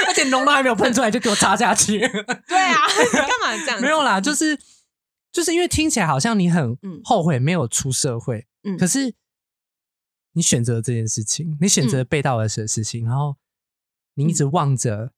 [0.07, 1.99] 而且脓都还没有喷出来就给我插下去。
[2.47, 3.81] 对啊，你干嘛这样子？
[3.85, 4.57] 没有啦，就是
[5.31, 9.13] 就是因为听起来好像你很嗯后悔没有出社会，嗯可是
[10.33, 13.35] 你选择了这件事情，你选择了背道而驰的事情，然后
[14.15, 15.11] 你一直望着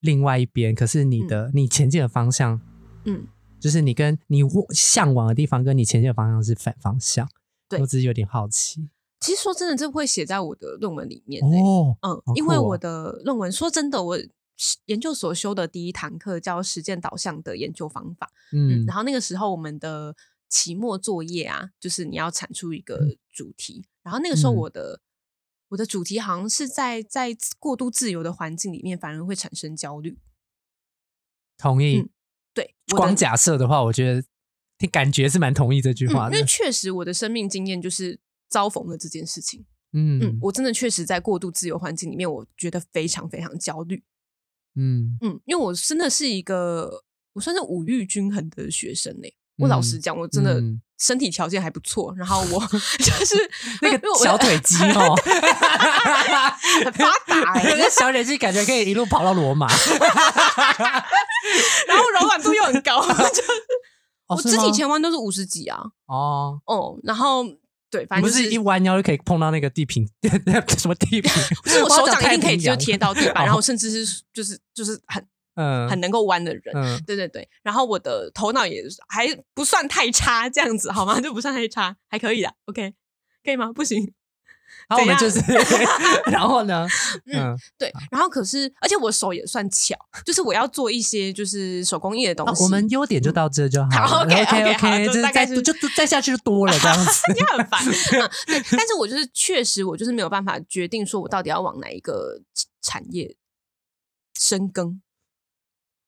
[0.00, 2.60] 另外一边，可是你的、你前进的方向，
[3.04, 3.26] 嗯，
[3.58, 7.28] 就是你跟你向往的地方跟你前进的方向是反方向。
[7.68, 8.88] 对我只是有点好奇
[9.20, 11.60] 其实说真的，这会写在我的论文里面、欸。
[11.60, 11.96] 哦。
[12.00, 14.18] 嗯好，因为我的论文，说真的，我
[14.86, 18.30] 研究所修的第一堂课叫实践导向的研究方法。
[18.52, 20.16] 嗯，嗯然后那个时候我们的
[20.48, 22.98] 期末作业啊，就是你要产出一个
[23.32, 25.00] 主题，然后那个时候嗯我的、
[25.68, 30.18] 我的主题好像是在在过度自由的环境里面，反而会产生焦虑。
[31.56, 32.00] 同意。
[32.00, 32.10] 嗯
[32.52, 34.24] 对，光假设的话，我觉得
[34.76, 36.44] 听感觉是蛮同意这句嗯，话的因为。
[36.48, 38.18] 确实我的生命经验就是
[38.50, 39.64] 遭逢了这件事情。
[39.92, 44.02] 嗯嗯，我真的确实在过度自由环境里面，我觉得非常非常焦虑。
[44.76, 45.16] 嗯。
[45.22, 50.82] 嗯，因为我真的是一个我算是五育均衡的学生呢、我老实讲，我真的嗯。
[51.00, 52.60] 身体条件还不错，然后我
[53.00, 55.16] 就是 那个小腿肌哦，
[56.84, 59.66] 很发达哎、那小腿肌感觉可以一路跑到罗马。
[61.88, 63.50] 然后柔软度又很高，就是
[64.26, 67.44] 哦我肢体前弯都是五十几啊，哦，哦，然后
[67.90, 70.08] 对，反正就是一弯腰就可以碰到那个地平，
[70.78, 71.32] 什么地平？
[71.62, 75.26] 不是我手掌一定可以就贴到地板， 然后哦甚至是就是就是很
[75.56, 76.62] 嗯很能够弯的人。
[76.74, 81.20] 嗯对对对，然后我的头脑也还不算太差，这样子好吗？
[81.20, 82.54] 就不算太差，还可以的。
[82.66, 82.94] OK，
[83.44, 83.72] 可以吗？
[83.74, 84.12] 不行。
[84.90, 85.40] 然后我们就是，
[86.30, 86.86] 然后呢？
[87.26, 92.62] 嗯嗯，对，然后可是，而且我手也算巧，就是我要做一些就是手工艺的东西。
[92.64, 94.22] 我们优点就到这就好好。
[94.24, 97.20] ，OK，OK，OK，就是大概是再就就再下去就多了这样子。
[97.32, 102.40] 你很烦、嗯对，但是我就是确实，我就是没有办法决定说我到底要往哪一个
[102.82, 103.36] 产业
[104.38, 105.00] 深耕。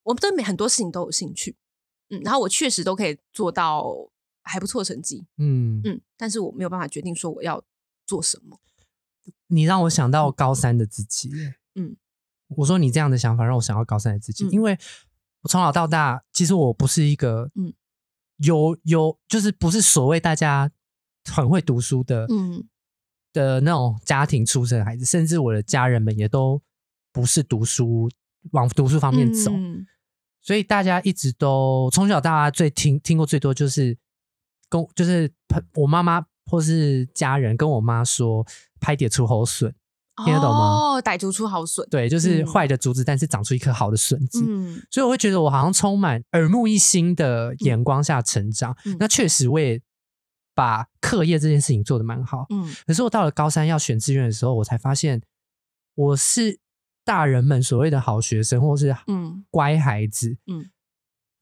[0.05, 1.55] 我对每很多事情都有兴趣，
[2.11, 3.87] 嗯，然后我确实都可以做到
[4.42, 7.62] 还不错成绩，嗯，嗯，但是我没有办法决定说我要
[8.12, 8.61] 做什么。
[9.46, 11.31] 你让我想到高三的自己。
[11.75, 11.96] 嗯，
[12.48, 14.53] 我说你这样的想法让我想到高三的自己，嗯。
[14.53, 14.79] 因为
[15.40, 17.72] 我从小到大，其实我不是一个嗯。
[18.37, 20.70] 有有就是不是所谓大家
[21.25, 22.68] 很会读书的嗯。
[23.33, 26.61] 的那种家庭出身的孩子，甚至我的家人们也都
[27.12, 28.11] 不是读书
[28.51, 29.87] 往读书方面走，嗯。
[30.42, 33.96] 所以大家一直都从小到大最听听过最多就是
[34.68, 35.33] 跟就是
[35.75, 38.46] 我妈妈或是家人跟我妈说
[38.81, 39.74] 拍点出猴笋，
[40.24, 40.59] 听得懂吗？
[40.96, 41.87] 哦，歹徒出好笋。
[41.90, 44.44] 对，就是嗯坏的竹子，但是长出一颗好的笋子。
[44.46, 48.76] 嗯所以我会觉得我好像充满耳目一新的眼光下成长。
[48.85, 49.81] 嗯那确实我也
[50.55, 52.46] 把课业这件事情做得蛮好。
[52.50, 55.22] 嗯可是我到了高三要选志愿的时候，我才发现
[55.94, 56.59] 我是
[57.05, 60.37] 大人们所谓的好学生，或是嗯乖孩子。
[60.46, 60.66] 嗯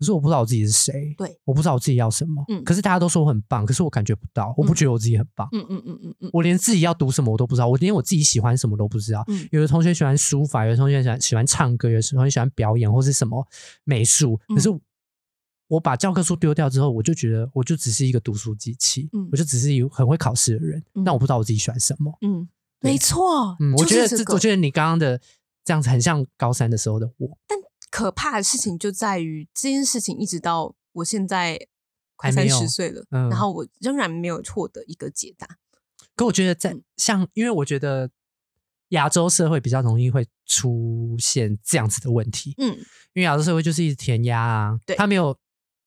[0.00, 2.42] 可是我不知道我自己是谁，对，我不知道我自己要什么。
[2.48, 5.46] 嗯可是大家都说我很棒，可是我感觉不到，我不嗯觉得我自己很棒。
[5.52, 9.22] 嗯嗯嗯嗯嗯我连自己要读什么我都不知道，我连我自己喜欢什么都不知道。
[9.28, 13.46] 嗯有的同学喜欢书法，有的同学喜欢喜欢唱歌，有的同学喜欢表演或是什么
[13.84, 14.40] 美术。
[14.48, 14.70] 嗯可是
[15.68, 22.10] 我把教科书丢掉之后，我就觉得我就只是一个读书机器，嗯我就只是一个很会考试的人，嗯但我不知道我自己喜欢什么。
[22.22, 22.48] 嗯，
[22.80, 23.54] 没错。
[23.60, 25.20] 嗯，我觉得这，我觉得你刚刚的
[25.64, 27.38] 这样子很像高三的时候的我，
[27.90, 31.58] 可怕的事情就在于这件事情一直到我现在
[32.16, 35.46] 快三十岁了，嗯然后我仍然没有获得一个解答。
[36.14, 38.10] 可我觉得在嗯像，因为我觉得
[38.90, 42.76] 亚洲社会比较容易会出现这样子的问题，嗯
[43.12, 45.36] 因为亚洲社会就是一直填鸭啊，对他没有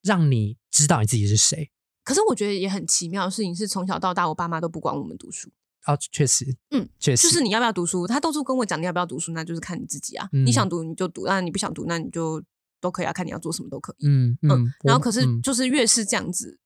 [0.02, 1.70] 让你知道你自己是谁。
[2.04, 5.50] 可是我觉得也很奇妙的事情是，从小到大我爸妈都不管我们读书，
[5.86, 10.30] 哦，确实，嗯，确实，就是你要不要读书，他到处跟我讲你要不要读书，那就是看你自己啊。
[10.32, 12.42] 嗯你想读你就读，那你不想读那你就
[12.80, 14.08] 都可以啊，看你要做什么都可以。
[14.08, 16.60] 嗯嗯，然后可是嗯就是越是这样子，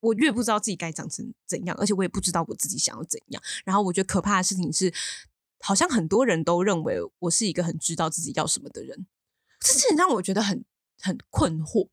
[0.00, 3.42] 我越不知道自己该长成怎样，而且我也不知道我自己想要怎样。
[3.64, 4.92] 然后我觉得可怕的事情是，
[5.60, 9.06] 好像很多人都认为我是一个很知道自己要什么的人，
[9.60, 10.64] 这件事情让我觉得很
[11.00, 11.88] 很困惑。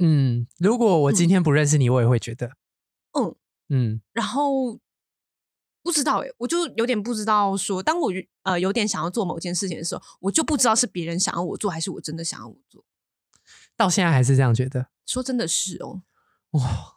[0.00, 2.52] 嗯，如果我今天不认识你，我也会觉得，
[3.18, 3.34] 嗯，
[3.68, 4.78] 嗯然后
[5.82, 8.12] 不知道诶、我就有点不知道说，当我
[8.42, 12.84] 呃有点想要做某件事情的时候，我就不知道是别人想要我做，还是我真的想要我做。
[13.76, 16.02] 到现在还是这样觉得，说真的是哦，
[16.50, 16.96] 哇，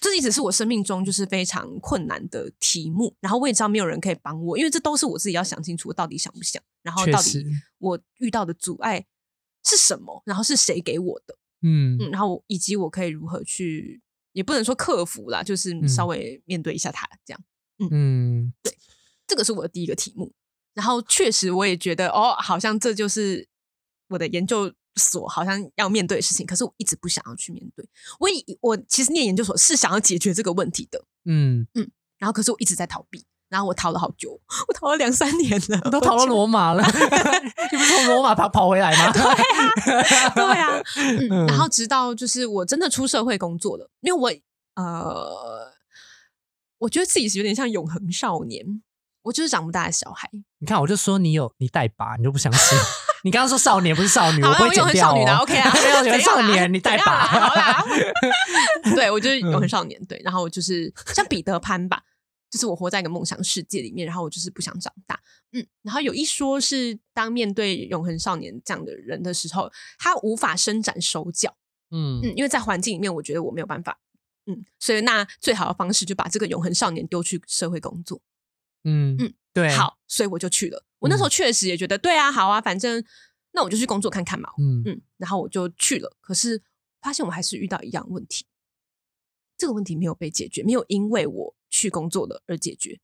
[0.00, 7.44] 这一直是我生命中就是非常困难的题目，然后我也知道没有人可以帮我，因为这都是我自己要想清楚，我到底想不想，然后到底，
[7.78, 9.06] 我遇到的阻碍
[9.64, 11.98] 是什么，然后是谁给我的，嗯。
[12.00, 14.00] 嗯，然后以及我可以如何去，
[14.32, 15.86] 也不能说克服啦，就是嗯。
[15.86, 17.40] 稍微面对一下它，这样，
[17.90, 18.76] 嗯对
[19.26, 20.32] 这个是我的第一个题目。
[20.74, 23.48] 然后确实我也觉得，哦，好像这就是
[24.08, 27.84] 我的研究所好像要面对的事情，可是我一直不想要去面对。
[28.20, 36.82] 我以我其实念研究所是想要解决这个问题的，嗯嗯，然后可是我一直在逃避，然后我逃了好久，我逃了两三年了，都逃到罗马了，
[37.72, 39.10] 你不是从罗马跑跑回来吗？
[39.12, 44.30] 对啊，对啊，嗯，嗯然后直到就是我真的出社会工作了，因为我
[44.80, 45.72] 呃，
[46.78, 48.82] 我觉得自己是有点像永恒少年，
[49.22, 50.28] 我就是长不大的小孩。
[50.58, 52.78] 你看，我就说你有你带把，你就不相信。
[53.24, 55.12] 你刚刚说少年不是少女，我不会永恒剪掉哦。
[55.12, 57.26] 少女的 OK 啊， 没有永恒 怎样啦少年，你带把。
[57.26, 57.84] 好啦，
[58.94, 62.02] 对我就是永恒嗯少年，对，然后我就是像彼得潘吧。
[62.50, 65.20] 就是我活在一个梦想世界里面，然后我就是不想长大，
[65.52, 71.54] 嗯，然后有一说是当面对永恒少年这样的人的时候，他无法伸展手脚，
[71.90, 73.98] 嗯嗯，因为在环境里面，我觉得我没有办法，
[74.48, 78.20] 嗯，所以那最好的方式就把这个永恒少年丢去社会工作。
[78.84, 80.84] 嗯嗯，对，，好，所以我就去了。
[81.00, 83.04] 我那时候确实也觉得，对啊，好啊，反正
[83.52, 86.16] 那我就去工作看看嘛，嗯嗯，然后我就去了。
[86.20, 86.62] 可是
[87.02, 88.46] 发现我还是遇到一样问题，
[89.56, 93.00] 这个问题没有被解决，没有因为我去工作了而解决，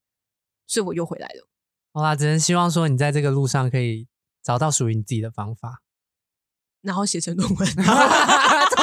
[0.65, 1.47] 所以我又回来了。
[1.93, 4.07] 好啦，只能希望说你在这个路上可以
[4.41, 5.83] 找到属于你自己的方法。
[6.81, 7.57] 然后写成论文，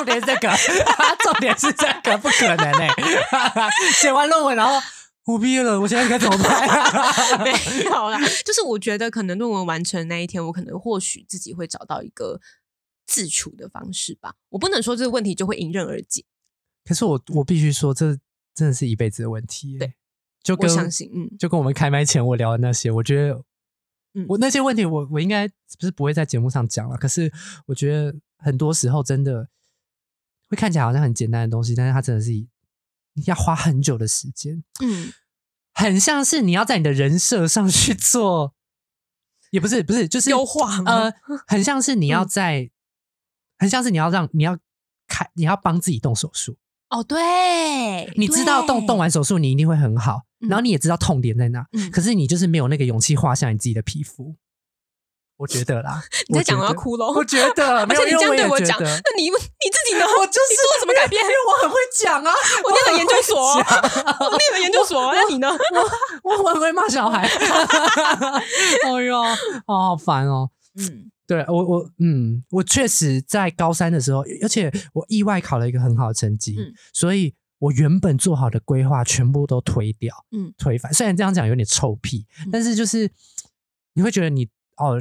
[0.02, 0.48] 重点是这个，
[1.22, 2.88] 重点是这个，不可能哎、
[3.94, 4.74] 写完论文然后
[5.24, 7.40] 我毕业了，我现在该怎么办？
[7.44, 7.52] 没
[7.84, 12.40] 有啦，就是我觉得可能论文完成那一天，我可能或许自己会找到一个
[13.06, 14.34] 自处的方式吧。
[14.48, 16.24] 我不能说这个问题就会迎刃而解，
[16.84, 18.18] 可是我我必须说，这
[18.54, 19.78] 真的是一辈子的问题、欸。
[19.78, 19.94] 对，
[20.42, 23.44] 就跟我相信，嗯，就跟我们开麦前我聊的那些，我觉得，
[24.14, 26.96] 嗯我那些问题我我应该不是不会在节目上讲了。
[26.96, 27.32] 可是
[27.66, 29.48] 我觉得很多时候真的
[30.54, 32.30] 会看起来好像很简单的东西，但是它真的是
[33.26, 35.12] 要花很久的时间，嗯，
[35.72, 38.54] 很像是你要在你的人设上去做，
[39.50, 41.14] 也不是不是，就是优化吗呃，
[41.46, 42.70] 很像是你要嗯在，
[43.58, 44.58] 很像是你要让你要
[45.08, 46.56] 开，你要帮自己动手术。
[46.90, 54.36] 哦，对，你知道动动完，完手术你一定会很好，嗯然后你也知道痛点在哪，嗯可是你就是没有那个勇气画下你自己的皮肤。
[55.42, 56.00] 我觉得啦，
[56.30, 58.86] 你在讲我要哭喽，我觉得， 而且你这样对我讲，那
[59.18, 60.06] 你你自己呢？
[60.06, 61.28] 我就是你做了什么改变因？
[61.28, 62.30] 为我很会讲啊，
[62.62, 65.48] 我念了研究所哦，我念了研究所哦，那你呢？
[66.22, 67.28] 我我很会骂小孩。
[68.84, 69.20] 哎呦，
[69.66, 70.50] 好好烦哦。
[70.78, 80.92] 嗯对我我嗯，我确实在高三的时候，而且我意外考了一个很好的成绩，嗯所以我原本做好的规划全部都推掉，嗯推翻。
[80.92, 83.10] 虽然这样讲有点臭屁，嗯但是就是
[83.94, 85.00] 你会觉得你哦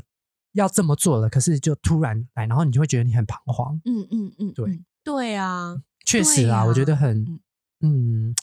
[0.53, 3.79] 要这么做了，可是就突然来，然后你就会觉得你很彷徨。
[3.85, 7.39] 嗯嗯嗯，对嗯对啊，确实啊，我觉得很嗯
[7.81, 8.35] 嗯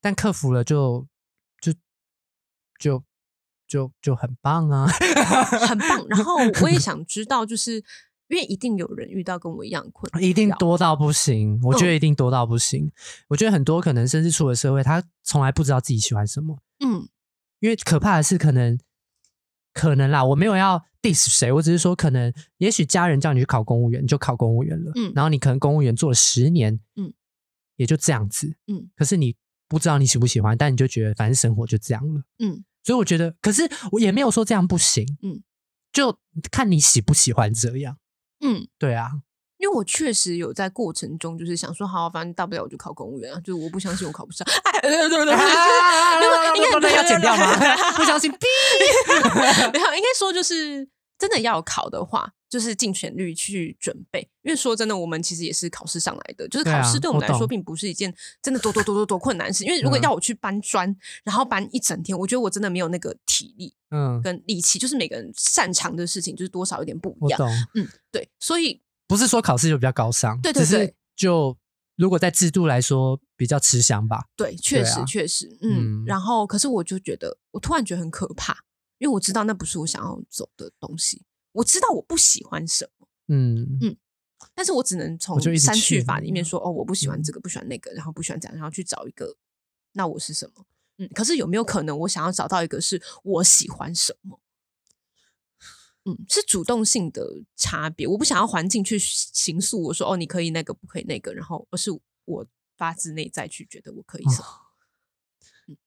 [0.00, 1.06] 但克服了就
[1.60, 1.72] 就
[2.78, 3.02] 就
[3.66, 4.86] 就就很棒啊。
[4.86, 6.06] 很棒。
[6.08, 7.76] 然后我也 想知道，就是
[8.28, 12.90] 因为一定有人遇到跟我一样困扰，一定多到不行，我觉得嗯一定多到不行。
[13.28, 17.08] 我觉得很多可能甚至出了社会，他从来不知道自己喜欢什么，嗯
[17.60, 18.78] 因为可怕的是可能
[19.74, 25.12] 可能啦，我没有要 diss 谁，我只是说可能也许家人叫你去考公务员，你就考公务员了，嗯。
[25.14, 27.12] 然后你可能公务员做了十年，嗯，
[27.76, 28.88] 也就这样子，嗯。
[28.96, 29.36] 可是你
[29.68, 32.64] 不知道你喜不喜欢，但你就觉得反正生活就这样了，嗯。
[32.84, 35.42] 所以我觉得，可是我也没有说这样不行，嗯，
[35.92, 36.18] 就
[36.52, 37.98] 看你喜不喜欢这样，
[38.40, 38.68] 嗯。
[38.78, 39.10] 对啊，
[39.64, 44.46] 因为我确实有在过程中，就是想说，好，反正大不了我就考公务员啊，就是我不相信我考不上。
[44.64, 47.56] 哎，对对对应该要剪掉吗？
[47.96, 48.44] 不相信，哔
[49.72, 50.86] 没有，应该说就是
[51.18, 54.28] 真的要考的话，就是尽全力去准备。
[54.42, 59.64] 因为说真的，我们其实也是考试上来的，就是考试对我们来说，并不是一件真的多多多多多困难的事。
[59.64, 64.78] 因为如果嗯要我去搬砖，然后搬一整天，我觉得我真的没有那个体力嗯，跟力气。
[64.78, 67.40] 就是每个人擅长的事情，就是多少有点不一样。
[67.74, 68.82] 嗯，对，所以
[69.14, 71.56] 不是说考试就比较高尚，对对对就
[71.96, 74.24] 如果在制度来说比较吃香吧。
[74.34, 76.02] 对，确实、啊确实，嗯。
[76.02, 78.52] 嗯然后，可是我就觉得，我突然觉得很可怕，
[78.98, 81.22] 因为我知道那不是我想要走的东西。
[81.52, 83.96] 我知道我不喜欢什么，嗯嗯
[84.54, 89.36] 但是我只能从我就一直删去劝你啊法里面说，哦，我不喜欢嗯这个，不喜欢那个，然后不喜欢这样，然后去找一个，
[89.92, 90.64] 那我是什么？
[90.98, 94.40] 嗯，可是有没有可能，我想要找到一个是我喜欢什么？
[96.06, 98.06] 嗯，是主动性的差别。
[98.06, 101.90] 我不想要环境去形塑我说，哦，你可以那个，不可以那个，然后而是
[102.24, 104.46] 我发自内在去觉得我可以什么？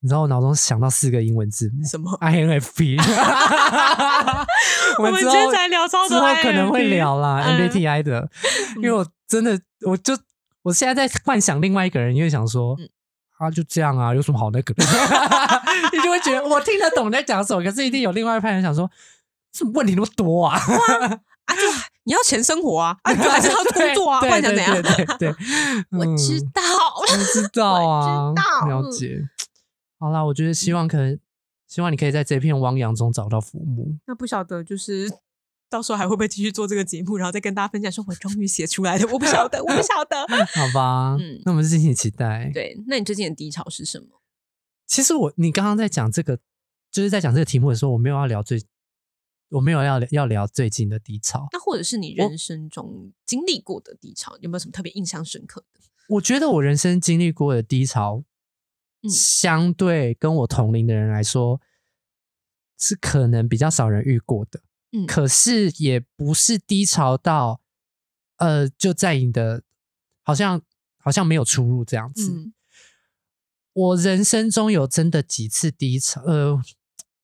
[0.00, 2.98] 你知道我脑中想到四个英文字母什么？INFP，
[4.98, 8.30] 我们今天才聊超之多后可能会聊啦嗯 MBTI 的，
[8.76, 10.12] 因为我真的我就
[10.60, 12.90] 我现在在幻想另外一个人，因为想说嗯
[13.44, 14.84] 啊就这样啊，有什么好那个的？
[15.92, 18.90] 你就会觉得我听得懂你在讲什么，可是一定有另外一派人想说，
[19.52, 20.58] 怎么问题那么多啊？
[21.46, 21.60] 啊，就
[22.04, 24.82] 你要钱生活啊，啊， 你就还是要工作啊，不然想怎样？
[24.82, 25.28] 对对
[25.92, 26.62] 我知嗯道，
[27.00, 29.22] 我知道啊，我知道了解。
[30.00, 31.18] 好啦，我觉得希望可能，
[31.68, 33.96] 希望你可以在这片汪洋中找到父母。
[34.06, 35.10] 那不晓得就是
[35.74, 40.24] 到时候还会不会继续做这个节目，然后再跟大家分享说我终于写出来了，我不晓得，我不晓得。
[40.54, 44.22] 好吧，嗯那我们敬请期待。，对，那你最近的低潮是什么？
[44.86, 46.38] 其实我你刚刚在讲这个，
[46.92, 48.62] 就是在讲这个题目的时候，我没有要聊最，
[49.48, 51.48] 我没有要要聊最近的低潮。
[51.50, 55.80] 那或者是你人生中经历过的低潮，有没有什么特别印象深刻的？
[56.10, 58.22] 我觉得我人生经历过的低潮，
[59.02, 61.60] 嗯相对跟我同龄的人来说，
[62.78, 64.60] 是可能比较少人遇过的。
[64.94, 67.60] 嗯可是也不是低潮到，
[68.36, 69.62] 呃，就在你的
[70.22, 70.62] 好像
[70.98, 72.30] 好像没有出入这样子。
[72.30, 72.54] 嗯
[73.74, 76.62] 我人生中有真的几次低潮，呃，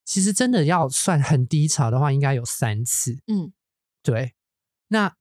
[0.05, 3.21] 其实真的要算很低潮的话，应该有三次。
[3.29, 3.53] 嗯
[4.03, 4.35] 对，
[4.89, 5.15] 那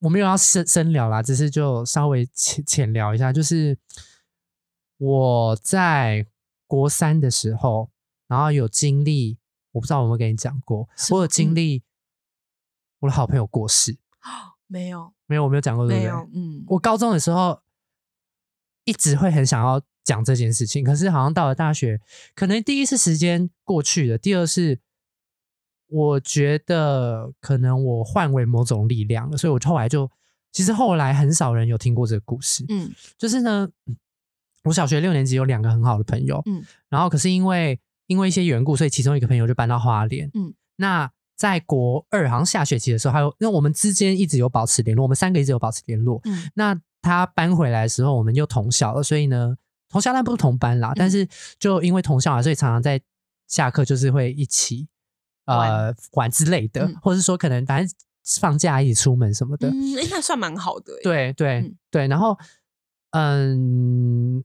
[0.00, 3.78] 我没有要深深聊啦，只是就稍微浅浅聊一下，就是
[4.96, 6.26] 我在
[6.66, 7.92] 国三的时候，
[8.26, 9.38] 然后有经历，
[9.72, 11.82] 我不知道我有没有跟你讲过，我有经嗯历
[13.00, 13.96] 我的好朋友过世。
[14.66, 16.04] 没有，没有，我没有讲过，对不对？
[16.04, 17.60] 没有，嗯，我高中的时候
[18.84, 22.00] 一直会很想要讲这件事情，可是好像到了大学，
[22.36, 24.78] 可能第一是时间过去了，第二是
[25.88, 30.08] 我觉得可能我换为某种力量了，所以我后来就
[30.52, 32.64] 其实后来很少人有听过这个故事。
[32.68, 33.68] 嗯就是呢，
[34.62, 46.50] 我小学六年级有两个很好的朋友，嗯然后可是因为因为一些缘故，所以其中一个朋友就搬到花莲，嗯，那在国二好像下学期的时候，还有因为我们之间一直有保持联络，我们三个一直有保持联络，嗯。
[46.54, 49.56] 那他搬回来的时候，我们又同校了，所以呢，
[49.88, 51.28] 同校但不是同班啦，但是
[51.60, 53.00] 就因为同校啊，所以常常在
[53.46, 54.88] 下课就是会一起
[55.46, 56.28] 呃玩。
[56.28, 56.96] 之类的，嗯。
[57.00, 57.96] 或者是说可能反正
[58.40, 61.76] 放假一起出门什么的，嗯，哎，那算蛮好的，，对对、嗯。
[61.92, 62.36] 对，然后
[63.12, 64.42] 嗯，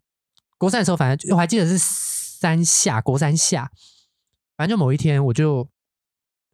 [0.57, 1.77] 国三的时候，反正我还记得是
[2.45, 3.71] 三下国三下，
[4.55, 5.67] 反正就某一天，我就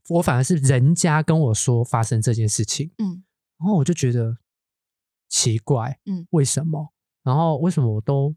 [0.07, 3.25] 我反而是人家跟我说发生这件事情，嗯
[3.59, 4.37] 然后我就觉得
[5.27, 6.93] 奇怪，嗯为什么？
[7.23, 8.33] 然后为什么我都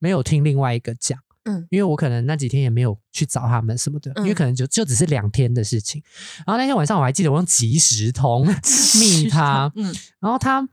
[0.00, 1.16] 没有听另外一个讲？
[1.44, 6.02] 嗯因为我可能那几天也没有去找他们什么的，因为嗯可能就就只是两天的事情。
[6.38, 8.44] 然后那天晚上我还记得我用即时通
[8.98, 10.68] 密他，嗯然后他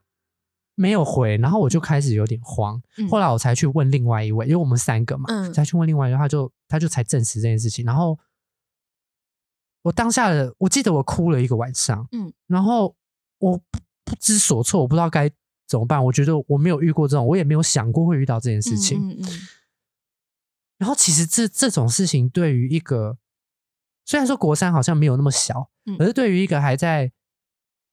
[0.80, 2.80] 没有回，然后我就开始有点慌。
[2.98, 7.84] 嗯后来我才去问另外一位，因为我们三个嘛，嗯才去问另外一位，他就他就才证实这件事情。
[7.84, 8.18] 然后
[9.82, 12.96] 我当下的，我记得我哭了一个晚上，嗯然后
[13.40, 15.28] 我不不知所措，我不知道该
[15.68, 16.06] 怎么办。
[16.06, 19.00] 我觉得我没有遇过这种，我也没有想过会遇到这件事情。
[19.02, 19.26] 嗯嗯
[20.78, 23.18] 然后其实这这种事情对于一个
[24.06, 27.12] 虽然说国三好像没有那么小，嗯可是对于一个还在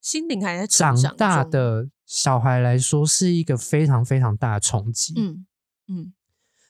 [0.01, 5.13] 心灵还在长大的小孩来说，是一个非常非常大的冲击。
[5.17, 5.45] 嗯
[5.87, 6.13] 嗯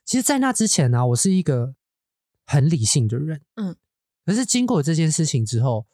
[0.06, 1.76] 其实，在那之前呢、我是一个
[2.46, 3.76] 很理性的人，嗯，
[4.26, 5.88] 可是经过这件事情之后，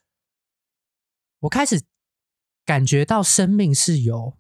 [1.40, 1.82] 我开始
[2.66, 4.38] 感觉到生命是有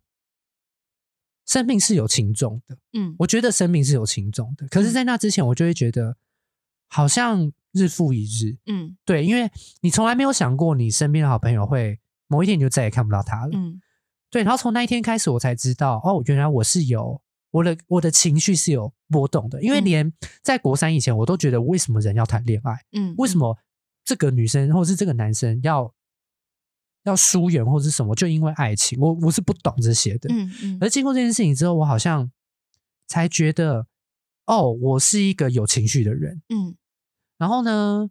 [1.45, 2.77] 生命是有情重的。
[2.93, 6.17] 嗯我觉得生命是有情重的，可是，在那之前，我就会觉得
[6.87, 8.57] 好像日复一日。
[8.65, 9.49] 嗯对，因为
[9.79, 13.51] 你从来没有想过，你身边的好朋友会某一天你就再也看不到他了。
[13.53, 13.81] 嗯
[14.31, 17.21] 对，然后从那一天开始，我才知道，哦，原来我是有
[17.51, 19.61] 我的我的情绪是有波动的。
[19.61, 22.79] 因为嗯连在国三以前，我都觉得为什么人要谈恋爱？
[22.93, 23.57] 嗯，为什么
[24.05, 25.93] 这个女生或是这个男生要
[27.03, 28.15] 要疏远或是什么？
[28.15, 30.33] 就因为爱情，我我是不懂这些的。
[30.33, 32.31] 嗯嗯而经过这件事情之后，我好像
[33.07, 33.85] 才觉得，
[34.45, 36.41] 哦，我是一个有情绪的人。
[36.47, 36.77] 嗯
[37.37, 38.09] 然后呢，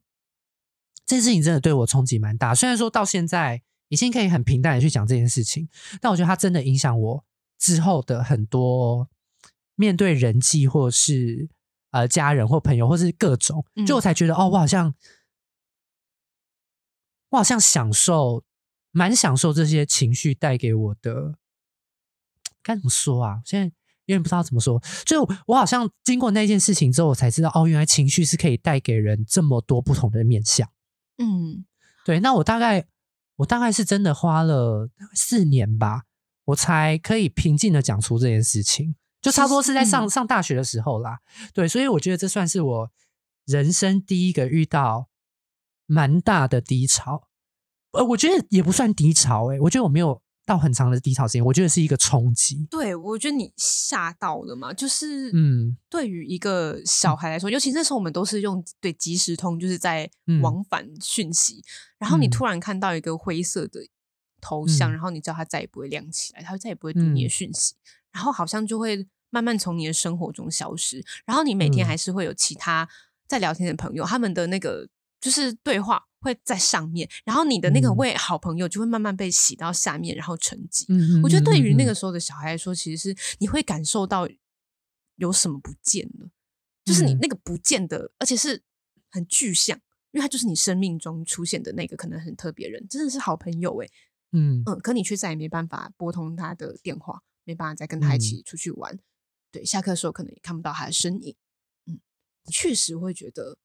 [1.07, 2.55] 这件事情真的对我冲击蛮大。
[2.55, 5.69] 虽然说到现在已经可以很平淡的去讲这件事情，
[6.01, 7.25] 但我觉得它真的影响我
[7.59, 9.07] 之后的很多
[9.75, 11.51] 面对人际，或是
[11.91, 14.95] 呃家人或朋友，或是各种，嗯就我才觉得哦，我好像
[17.29, 18.43] 我好像享受，
[18.93, 21.35] 蛮享受这些情绪带给我的。
[22.63, 23.41] 该怎么说啊？
[23.45, 23.65] 现在
[24.05, 24.81] 有点不知道怎么说。
[25.07, 30.71] 就我好像经过那件事情之后，我才知道哦，原来情绪是可以带给人这么多不同的面相。
[31.19, 31.65] 嗯
[32.05, 32.87] 对，那我大概
[33.41, 36.03] 我大概是真的花了四年吧，
[36.47, 41.21] 我才可以平静的讲出这件事情，就差不多是在上、嗯上大学的时候啦。
[41.55, 42.91] 对，所以我觉得这算是我
[43.47, 45.09] 人生第一个遇到
[45.87, 47.29] 蛮大的低潮。
[47.93, 52.67] 呃，我觉得也不算低潮、欸，我觉得我没有到很长的低潮时间，我觉得是一个冲击。
[52.69, 55.77] 对，我觉得你吓到了嘛，就是嗯。
[55.89, 60.43] 对于一个小孩来说，尤其那时候我们都是用对即时通，就是在嗯。
[60.43, 61.63] 往返讯息，
[61.99, 62.31] 然后你嗯。
[62.31, 63.87] 突然看到一个灰色的
[64.41, 64.93] 头像，嗯。
[64.93, 67.31] 然后你知道它再也不会亮起来，它再也不会读你的嗯。
[67.31, 67.75] 讯息，
[68.11, 71.89] 然后好像就会慢慢从你的生活中消失，然后你每天嗯。
[71.89, 72.89] 还是会有其他
[73.29, 74.89] 在聊天的朋友，他们的那个
[75.21, 76.07] 就是对话。
[76.23, 77.97] 会在上面，然后你的那个嗯。
[77.97, 80.85] 位好朋友就会慢慢被洗到下面，然后沉寂。
[80.89, 81.23] 嗯。
[81.23, 84.29] 我觉得对于那个嗯时候的小孩来说，其实是你会感受到
[85.17, 86.31] 有什么不见了，
[86.85, 87.19] 就是你嗯。
[87.23, 88.63] 那个不见的，而且是
[89.09, 93.91] 很具象，因为他就是你生命中出现的那个可能很特别人，真的是好朋友诶、
[94.33, 94.63] 嗯。
[94.67, 98.21] 嗯，可你却再也没办法拨通他的电话，没办法再跟他一嗯。
[98.21, 98.99] 起出去玩，
[99.51, 101.35] 对，下课的时候可能也看不到他的身影，
[101.87, 101.99] 嗯，
[102.53, 103.57] 确实会觉得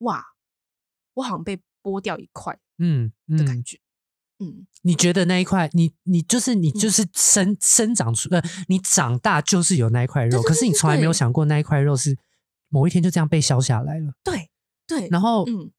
[0.00, 0.22] 哇，
[1.16, 3.78] 我好像被剥掉一块嗯嗯，的感觉，
[4.38, 4.66] 嗯。
[4.82, 12.16] 你觉得那一块，你你就是你就是生生长出呃，你长大就是有那一块肉，对对可是你从来没有想过那一块肉是
[12.68, 14.12] 某一天就这样被削下来了。
[14.22, 14.50] 对
[14.86, 15.72] 对，然后，嗯。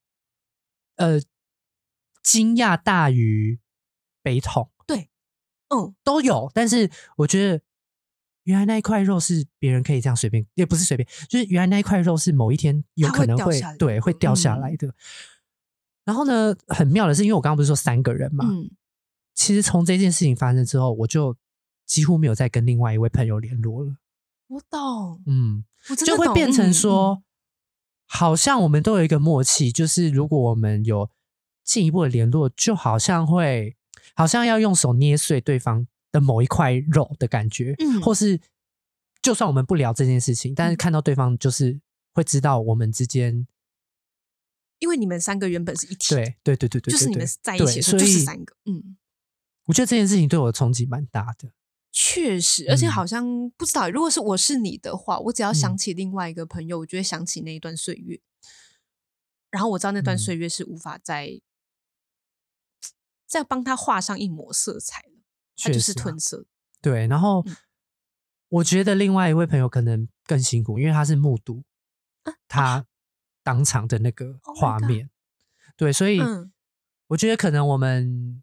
[0.98, 1.20] 呃，
[2.24, 3.60] 惊讶大于
[4.24, 5.10] 悲痛对
[5.70, 5.96] 嗯。
[6.04, 7.62] 都有，但是我觉得
[8.48, 14.94] 原来那一块肉是别人可以这样随便，也不是随便，就是原来那一块肉是某一天有可能会对会掉下嗯来的。
[16.06, 18.72] 然后呢，很妙的是，因为我刚刚不是说三个人嘛，嗯
[19.36, 21.36] 其实从这件事情发生之后，我就
[21.86, 23.98] 几乎没有再跟另外一位朋友联络了。
[24.48, 25.66] 我懂，嗯，
[26.06, 27.24] 就会变成嗯说，嗯
[28.06, 31.10] 好像我们都有一个默契，就是如果我们有
[31.66, 33.76] 进一步的联络，就好像会，
[34.16, 38.02] 好像要用手捏碎对方的某一块肉的感觉，嗯。
[38.02, 38.40] 或是
[39.22, 41.80] 就算我们不聊这件事情，但是看到对方就是
[42.14, 43.48] 会知道我们之间，
[44.80, 48.98] 因为你们三个原本是一体，对对对对对，就是你们在一起的时候对所以就是三个，嗯。
[49.66, 51.52] 我觉得这件事情对我的冲击蛮大的。
[51.92, 52.92] 确实，而且嗯。
[52.92, 55.56] 好像不知道，如果是我是你的话，我只要嗯。
[55.56, 58.22] 想起另外一个朋友，我就会想起那一段岁月，
[59.50, 60.18] 然后我知道那段嗯。
[60.18, 61.42] 岁月是无法再
[63.28, 65.04] 再帮他画上一抹色彩
[65.58, 66.46] 了，他就是确实啊褪色。
[66.82, 67.56] 对，然后嗯
[68.50, 71.64] 我觉得另外一位朋友可能更辛苦，因为他是目睹
[72.48, 72.86] 他
[73.44, 75.10] 当场的那个啊 Oh 画面。
[75.76, 76.52] 对，所以嗯
[77.08, 78.42] 我觉得可能我们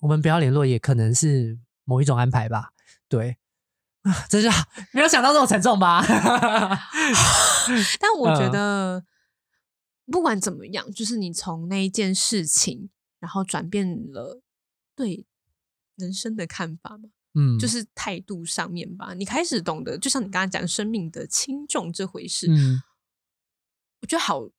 [0.00, 2.72] 我们不要联络，也可能是某一种安排吧。
[3.08, 3.38] 对
[4.02, 4.48] 啊，真是
[4.92, 6.02] 没有想到这么沉重吧？
[7.98, 9.04] 但我觉嗯得
[10.06, 14.40] 不管怎么样，就是你从那一件事情，然后转变了
[14.94, 15.26] 对
[16.00, 17.10] 人生的看法嘛。
[17.34, 22.82] 嗯，就是态度上面吧，你开始懂得，就像你刚刚讲生命的轻重这回事，嗯
[24.00, 24.50] 我觉得好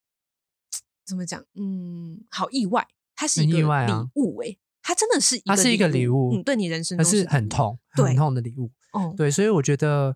[1.05, 8.71] 怎么讲，嗯，好意外，它是一个礼意外啊物诶、它真的是一它是一个礼物嗯，对你人生可是很痛，很痛的礼物。
[8.93, 10.15] 哦，对，所以我觉得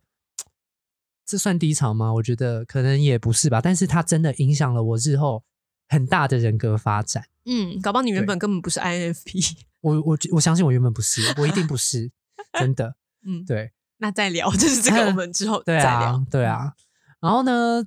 [1.26, 2.14] 这算低潮吗？
[2.14, 5.44] 我觉得可能也不是吧，但是它真的影响了我日后
[5.88, 7.26] 很大的人格发展。
[7.46, 12.12] 嗯，搞不好你原本根本不是 INFP， 我我我相信我原本不是，我一定不是，
[12.60, 12.96] 真的。
[13.26, 16.74] 嗯，对那再聊， 就是这个我们之后对再聊，啊，对啊。
[17.22, 17.84] 然后呢，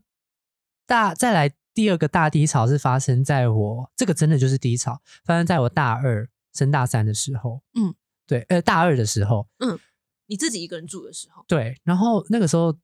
[0.87, 7.63] 大再来第二个大低潮是发生在我这个真的就是低潮，发生在我大二升大三的时候。
[7.75, 7.95] 嗯，
[8.27, 9.79] 对，呃，大二的时候，嗯
[10.27, 12.77] 你自己一个人住的时候，对，然后那个时候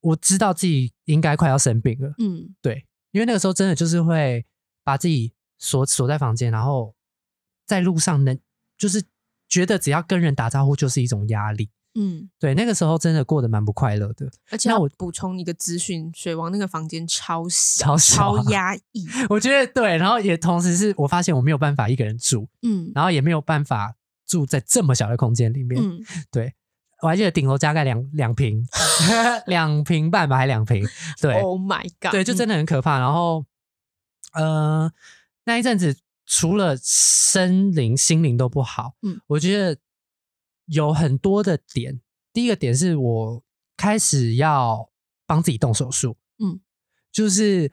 [0.00, 2.12] 我知道自己应该快要生病了。
[2.18, 2.84] 嗯对，
[3.14, 4.44] 因为那个时候真的就是会
[4.82, 6.94] 把自己锁锁在房间，然后
[7.64, 8.36] 在路上能
[8.76, 9.04] 就是
[9.48, 11.70] 觉得只要跟人打招呼就是一种压力。
[11.96, 14.28] 嗯，对，那个时候真的过得蛮不快乐的。
[14.50, 23.94] 而且那我补充一个资讯，水王那个房间超小，超压抑， 我觉得对，然后也同时是我发现我没有办法一个人住，嗯然后也没有办法
[24.26, 25.80] 住在这么小的空间里面。
[25.80, 26.54] 嗯， 对，
[27.04, 28.66] 我还记得顶楼加盖两两瓶，
[29.46, 30.82] 两瓶半吧，还两瓶。
[31.20, 32.98] 对，，Oh my god，对，就真的，的很可怕。
[32.98, 33.44] 然后，
[34.32, 34.90] 呃，
[35.44, 35.94] 那一阵子
[36.24, 39.20] 除了身灵、心灵都不好，嗯。
[39.26, 39.78] 我觉得
[40.64, 42.00] 有很多的点。
[42.32, 43.42] 第一个点是我
[43.76, 44.88] 开始要
[45.26, 46.58] 帮自己动手术，嗯，
[47.12, 47.70] 就是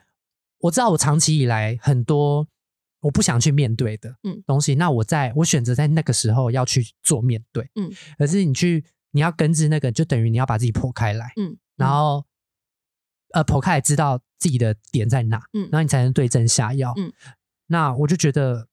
[0.57, 2.45] 我知道我长期以来很多
[2.99, 4.43] 我不想去面对的嗯。
[4.45, 12.25] 东西，那我在我选择在那个时候要去做面对，嗯，可是你去你要根治那个，就等于你要把自己剖开来，嗯，然后
[13.33, 15.69] 呃剖开来知道自己的点在哪，嗯。
[15.71, 16.93] 然后你才能对症下药。
[16.97, 17.11] 嗯，
[17.67, 18.67] 那我就觉得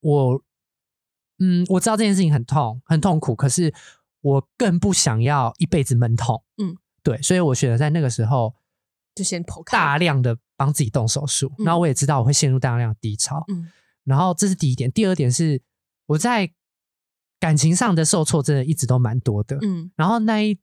[0.00, 0.42] 我
[1.38, 3.74] 嗯我知道这件事情很痛很痛苦，可是
[4.20, 6.42] 我更不想要一辈子闷痛。
[6.58, 8.54] 嗯，对，所以我选择在那个时候
[9.14, 11.64] 就先剖开，大量的帮自己动手术，嗯。
[11.64, 13.44] 然后我也知道我会陷入大量的低潮。
[13.48, 13.70] 嗯。
[14.04, 15.62] 然后这是第一点，第二点是
[16.06, 16.52] 我在
[17.44, 19.58] 感情上的受挫真的一直都蛮多的。
[19.60, 19.90] 嗯。
[19.96, 20.58] 然后那一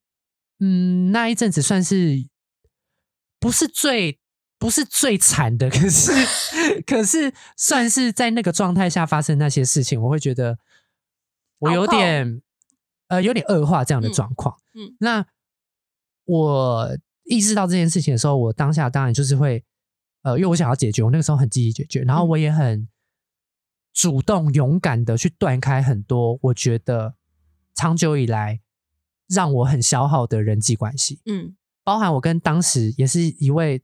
[0.60, 2.28] 嗯那一阵子算是
[3.40, 4.20] 不是最
[4.58, 6.12] 不是最惨的， 可是
[6.88, 10.58] 可是算是在那个状态下发生那些事情，我会觉得
[11.60, 12.42] 我有点
[13.10, 14.14] 呃有点恶化这样的嗯。
[14.14, 14.58] 状况。
[14.74, 14.96] 嗯。
[15.00, 15.28] 那
[16.26, 19.64] 我意识到这件事情的时候，我当下当然就是会
[20.24, 22.30] 呃，因为我想要解决，我那个时候很积极解决，然后嗯。
[22.30, 22.88] 我也很
[23.94, 27.16] 主动勇敢的去断开很多我觉得
[27.76, 28.62] 长久以来
[29.28, 31.56] 让我很消耗的人际关系，嗯。
[31.84, 33.82] 包含我跟当时也是一位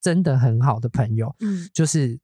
[0.00, 1.68] 真的很好的朋友，嗯。
[1.74, 2.18] 就是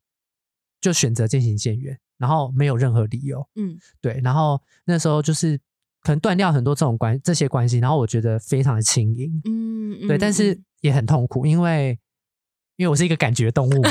[0.81, 3.79] 就选择渐行渐远，然后没有任何理由，嗯。
[4.01, 5.59] 对，然后那时候就是
[6.01, 11.99] 可能断掉很多这种关这些关系，然后我觉得非常的轻盈，嗯，对，但是也很痛苦，因为
[12.77, 13.91] 因为我是一个感觉动物嘛，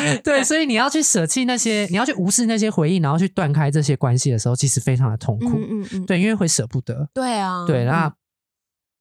[0.24, 8.14] 对，所以你要去舍弃那些，你要去无视那些回忆，然后去断开这些关系的时候，其实非常的痛苦，嗯嗯嗯，对，因为会舍不得，对啊，对，嗯那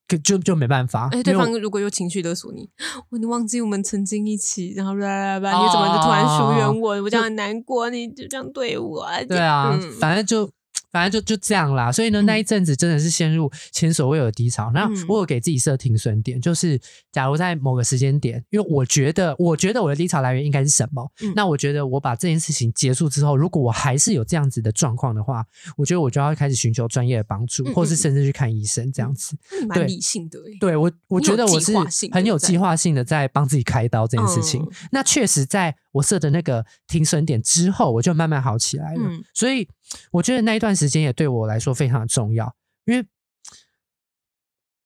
[0.06, 2.70] 可就就没办法，而且对方如果有情绪勒索你，
[3.10, 6.89] 我， 你忘记我们曾经一起，然后啦啦啦，你怎么就突然疏远我？
[7.02, 9.24] 我这样很难过，你就这样对我啊？
[9.24, 9.91] 对啊，嗯。
[10.00, 10.50] 反正就
[10.94, 11.91] 反正就就这样啦。
[11.91, 14.72] 所以呢，嗯那一阵子真的是陷入前所未有的低潮。
[14.74, 16.80] 那嗯我有给自己设停损点，就是
[17.12, 21.12] 假如在某个时间点，因为我觉得，我觉得我的低潮来源应该是什么？
[21.22, 25.44] 嗯那我觉得我把这件事情结束之后，如果我还是有这样子的状况的话，
[25.76, 29.36] 我觉得我就要开始寻求专业的帮助，嗯或是嗯甚至去看医生这样子。
[29.50, 30.39] 对蛮理性的。
[30.60, 31.74] 对我，我觉得我是
[32.12, 34.62] 很有计划性的在帮自己开刀这件事情。
[34.62, 39.02] 嗯那确实，在我设的那个停损点之后，我就慢慢好起来了。
[39.06, 39.68] 嗯所以
[40.12, 43.06] 我觉得那一段时间也对我来说非常的重要，因为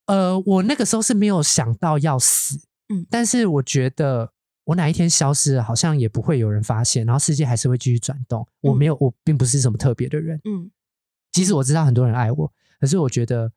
[0.05, 4.31] 呃，我那个时候是没有想到要死，嗯但是我觉得
[4.63, 8.47] 我哪一天消失了，好像也不会有人发现，然后世界还是会继续转动。
[8.61, 10.71] 我没有，我并不是什么特别的人，嗯，
[11.31, 13.51] 即使我知道很多人爱我，可是我觉得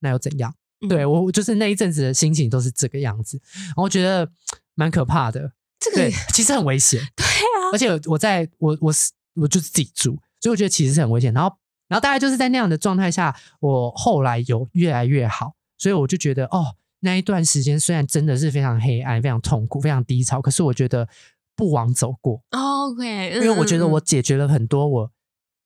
[0.00, 0.54] 那又怎样？
[0.82, 4.30] 嗯对我我就是那一阵子的心情都是这个样子，然后我觉得
[4.74, 5.52] 蛮可怕的。
[5.78, 11.32] 这个对，其实很危险， 对啊，而且我在我我是我就是自己住，所以我觉得其实是很危险。
[11.34, 11.54] 然后
[11.88, 21.08] 然后大概就是在那样的状态下，我后来有越来越好，所以我就觉得哦，那一段时间虽然真的是非常黑暗、非常痛苦、非常低潮，可是我觉得
[21.54, 25.12] 不枉走过，OK，因为我觉得我嗯解决了很多我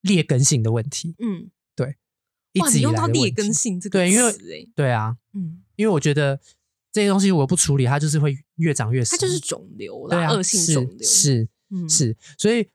[0.02, 1.14] 劣根性的问题。
[1.18, 1.50] 嗯，
[2.52, 4.32] 一哇，你用直以来的到劣根性这个对因为，
[4.76, 6.38] 对啊，嗯，因为我觉得
[6.92, 9.18] 这些东西我不处理，它就是会越长越深。
[9.18, 12.68] 它就是肿瘤啦，对啊，恶性肿瘤是是嗯是，所以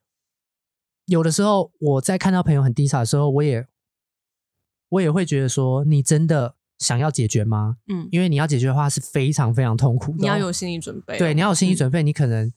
[1.10, 3.68] 有的时候我在看到朋友很低潮的时候，我也
[4.90, 7.78] 我也会觉得说，你真的想要解决吗？
[7.88, 12.52] 嗯，因为你要解决的话是非常非常痛苦的哦、你要有心理准备哦，对，你要有心理嗯准备，你可能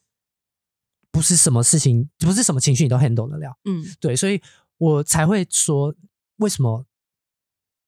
[1.11, 3.59] 不是什么事情，不是什么情绪你都 handle 得了。
[3.65, 4.41] 嗯对，所以
[4.79, 5.95] 我才会说，
[6.37, 6.85] 为什么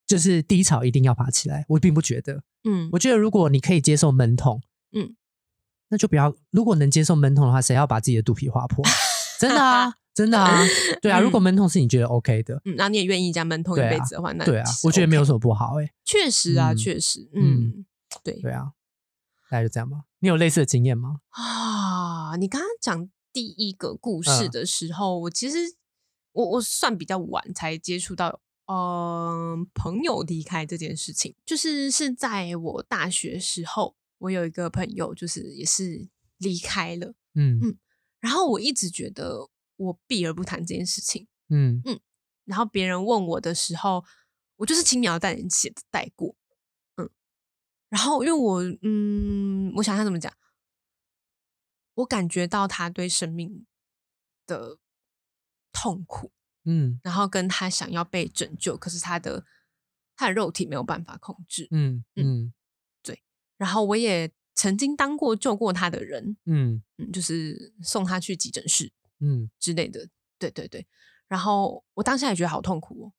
[0.06, 1.64] 就是低潮一定要爬起来？
[1.68, 4.62] 我并不觉得，嗯我觉得如果你可以接受闷痛，
[4.92, 5.14] 嗯，
[5.88, 6.34] 那就不要。
[6.50, 8.84] 如果能接受闷痛的话，谁要把自己的肚皮划破？
[9.40, 10.60] 真的啊，真的啊，
[11.02, 11.18] 对啊。
[11.20, 16.76] 嗯如果闷痛是你觉得 OK 的，嗯，然后你也愿意这样闷痛一辈子的话，那对啊我觉得没有什么不好哎、确实啊，嗯。
[16.76, 17.42] 确实，嗯
[17.76, 17.86] 嗯，
[18.22, 18.34] 对。
[18.40, 18.72] 对啊，
[19.50, 20.04] 大概就这样吧。
[20.20, 21.16] 你有类似的经验吗？
[21.30, 24.50] 啊，你刚刚讲第一个故事嗯。
[24.50, 25.58] 的时候，我其实
[26.32, 36.08] 我我算比较晚才接触到，嗯、朋友离开这件事情，就是是在我大学时候，我有一个朋友，就是也是
[36.38, 37.58] 离开了，嗯。
[37.62, 37.76] 嗯
[38.20, 41.82] 然后我一直觉得我避而不谈这件事情，嗯。
[41.84, 42.00] 嗯
[42.44, 44.04] 然后别人问我的时候，
[44.56, 46.36] 我就是轻描淡写的带过，
[46.96, 47.08] 嗯，
[47.88, 50.30] 然后因为我，嗯，我想想怎么讲，
[51.94, 53.64] 我感觉到他对生命
[54.46, 54.78] 的
[55.72, 56.32] 痛苦，
[56.64, 57.00] 嗯。
[57.02, 59.46] 然后跟他想要被拯救，可是他的
[60.14, 62.52] 他的肉体没有办法控制，嗯嗯。
[63.02, 63.22] 对。
[63.56, 66.82] 然后我也曾经当过救过他的人，嗯。
[66.98, 69.50] 嗯，就是送他去急诊室嗯。
[69.58, 70.08] 之类的，
[70.38, 70.86] 对对对，
[71.28, 73.12] 然后我当下也觉得好痛苦哦，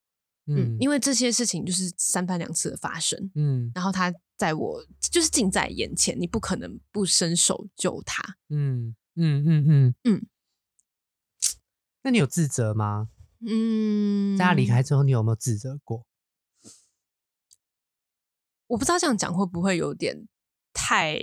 [0.48, 0.78] 嗯，嗯。
[0.80, 3.72] 因为这些事情就是三番两次的发生，嗯。
[3.76, 8.38] 然后他在我就是近在眼前，你不可能不伸手救他。
[8.50, 9.96] 嗯嗯嗯嗯。
[10.04, 10.28] 嗯，
[12.04, 13.10] 那你有自责吗？
[13.48, 16.06] 嗯，在他离开，之后，你有没有自责过？
[18.68, 20.28] 我不知道这样讲会不会有点
[20.74, 21.20] 太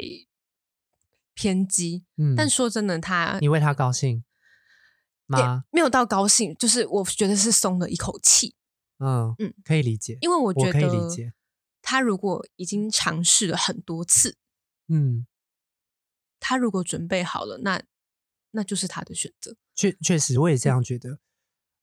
[1.35, 4.19] 偏激，嗯，但说真的，他你为他高兴？
[4.19, 4.23] 也
[5.27, 5.65] 吗？
[5.71, 8.55] 没有到高兴，就是我觉得是松了一口气，
[8.99, 11.33] 嗯嗯可以理解，因为我觉得解。
[11.81, 14.37] 他如果已经尝试了很多次，
[14.89, 15.27] 嗯，
[16.39, 17.83] 他如果准备好了，那
[18.53, 19.57] 那就是他的选择。
[19.75, 21.11] 确确实，我也这样觉得。
[21.11, 21.19] 我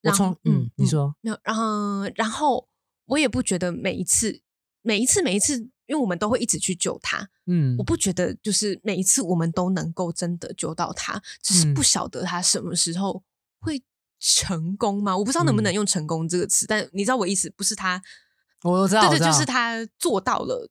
[0.01, 2.69] 然后从嗯，你说没有，然后然后
[3.05, 4.41] 我也不觉得每一次
[4.81, 13.21] 每一次每一次，因为我们都会一直去救他，嗯我不觉得就是每一次我们都能够真的救到他，只是嗯不晓得他什么时候
[13.59, 13.81] 会
[14.19, 15.15] 成功吗？
[15.17, 18.01] 我不知道能不能嗯用“成功”这个词，但你知道我意思，不是他，
[18.63, 20.69] 我知道，对对，就是他做到了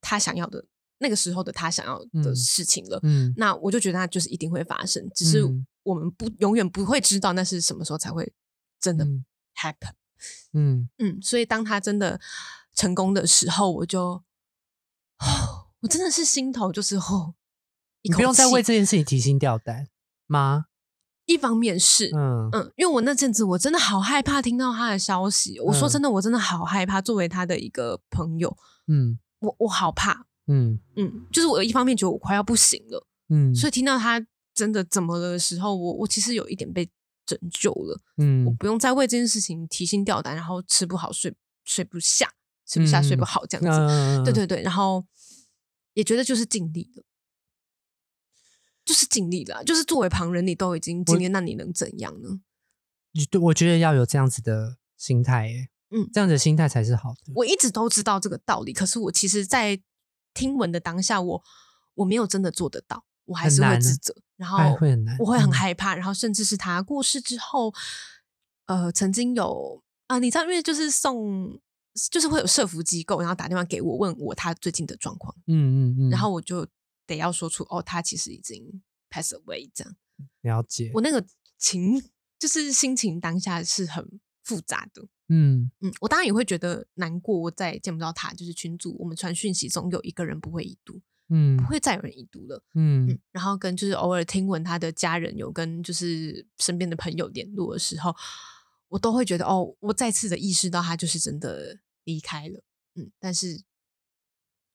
[0.00, 0.64] 他想要的
[0.98, 2.98] 那个时候的他想要的嗯事情了。
[3.02, 8.32] 嗯那我就觉得他就是一定会发生，只是嗯我们不永远不会知道那是什么时候才会
[8.80, 9.92] 真的嗯 happen。
[10.52, 12.20] 嗯嗯，所以当他真的
[12.74, 14.22] 成功的时候，我就，
[15.18, 17.34] 哦、我真的是心头就是哦，
[18.02, 19.88] 你不用再为这件事情提心吊胆
[20.26, 20.66] 吗？
[21.26, 22.10] 一方面是。
[22.14, 25.58] 嗯嗯，因为我那阵子我真的好害怕听到他的消息。
[25.60, 27.00] 我说嗯真的，我真的好害怕。
[27.00, 28.56] 作为他的一个朋友，
[28.88, 30.26] 嗯我我好怕。
[30.48, 36.90] 嗯嗯，就是我一方面觉得我快要不行了，嗯，所以听到他真的怎么了的时候，我我其实有一点被
[37.24, 38.00] 拯救了。
[38.18, 41.32] 嗯我嗯不用再为这件事情提心吊胆，然后吃不好睡
[41.64, 42.28] 睡不下，
[42.66, 43.78] 吃不下睡不嗯好这样子。
[43.80, 45.04] 嗯对对对，然后
[45.94, 47.04] 也觉得就是尽力了，
[48.84, 52.40] 就是尽力了啊，就是作为旁人，你都已经尽力，那你能怎样呢？
[53.12, 57.32] 你对，我觉得要有这样子的心态耶，嗯这样的心态才是好的。
[57.34, 59.80] 我一直都知道这个道理，可是我其实，在
[60.34, 61.42] 听闻的当下，我
[61.94, 67.72] 我没有真的做得到，我还是会自责，然后会会很难我会很嗯害怕，然后甚至是他过世之后，
[68.66, 71.60] 呃，曾经有啊、你知道，因为就是送，
[72.10, 76.66] 就是会有社服机构，然后打电话给我，问我他最近的状况，嗯嗯嗯，然后我就
[77.12, 79.96] 得要说出哦，他其实已经 pass away 这样，
[80.40, 81.24] 了解，我那个
[81.58, 82.02] 情
[82.38, 85.06] 就是心情当下是很复杂的。
[85.28, 88.34] 嗯嗯，我当然也会觉得难过，我再也见不到他。
[88.34, 92.62] 就是群组，我们传讯息，总有一个人不会已读，嗯不会再有人已读了。
[92.74, 98.14] 嗯嗯，然后跟就是偶尔听闻他的家人有跟就是身边的朋友联络的时候，
[98.88, 102.62] 我都会觉得哦，我再次的意识到他就是真的离开了。
[102.96, 103.62] 嗯，但是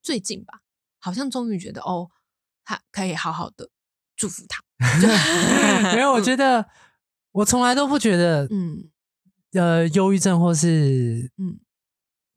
[0.01, 0.63] 最近吧，
[0.97, 2.09] 好像终于觉得哦，
[2.67, 3.69] 他可以好好的
[4.17, 4.61] 祝福他。
[5.95, 6.67] 没有，我觉得
[7.31, 8.89] 我从来都不觉得，嗯
[9.53, 11.57] 呃，忧郁症或是嗯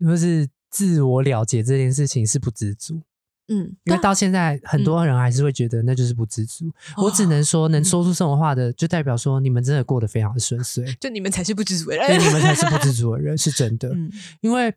[0.07, 3.03] 或是自我了结这件事情是不知足，
[3.49, 6.73] 嗯，因为到现在很多人还是会觉得那就是不知足。
[6.97, 13.89] 我只能说，能说出这种话的，就代表说你们真的过得非常的顺遂，就你们才是不知足的人，你们才是不知足的人，是真 的。
[13.91, 14.11] 嗯
[14.41, 14.73] 因为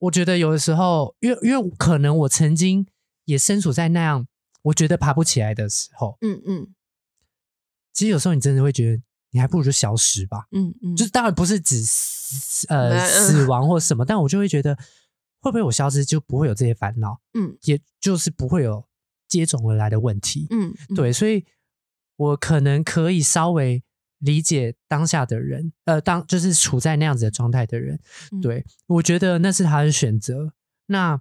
[0.00, 2.84] 我觉得有的时候，因为因为可能我曾经
[3.24, 4.26] 也身处在那样
[4.62, 6.74] 我觉得爬不起来的时候，嗯嗯
[7.92, 9.02] 其实有时候你真的会觉得，
[9.32, 10.46] 你还不如就消失吧。
[10.52, 14.74] 嗯嗯，就是当然不是指死呃嗯死 亡或什么，但我就会觉得，
[15.40, 18.86] 会不会我消失就不会有这些烦恼，嗯也就是不会有
[19.28, 20.46] 接踵而来的问题。
[20.50, 21.44] 嗯，嗯对，所以
[22.16, 23.82] 我可能可以稍微
[24.18, 28.00] 理解当下的人，呃，当就是处在那样子的状态的人，
[28.30, 30.52] 嗯对我觉得那是他的选择。
[30.86, 31.20] 那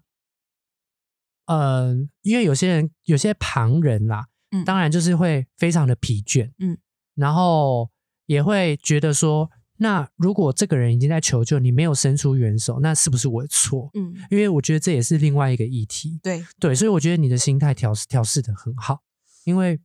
[1.46, 6.78] 呃，因为有些人有些旁人啦，嗯当然就是会非常的疲倦，嗯，
[7.16, 7.90] 然后
[8.26, 13.90] 也会觉得说，那如果这个人已经在求救，你没有伸出援手，那是不是我的错？
[13.96, 16.20] 嗯，因为我觉得这也是另外一个议题。
[16.24, 19.02] 对，对，所以我觉得你的心态调试调试的很好，
[19.44, 19.80] 因为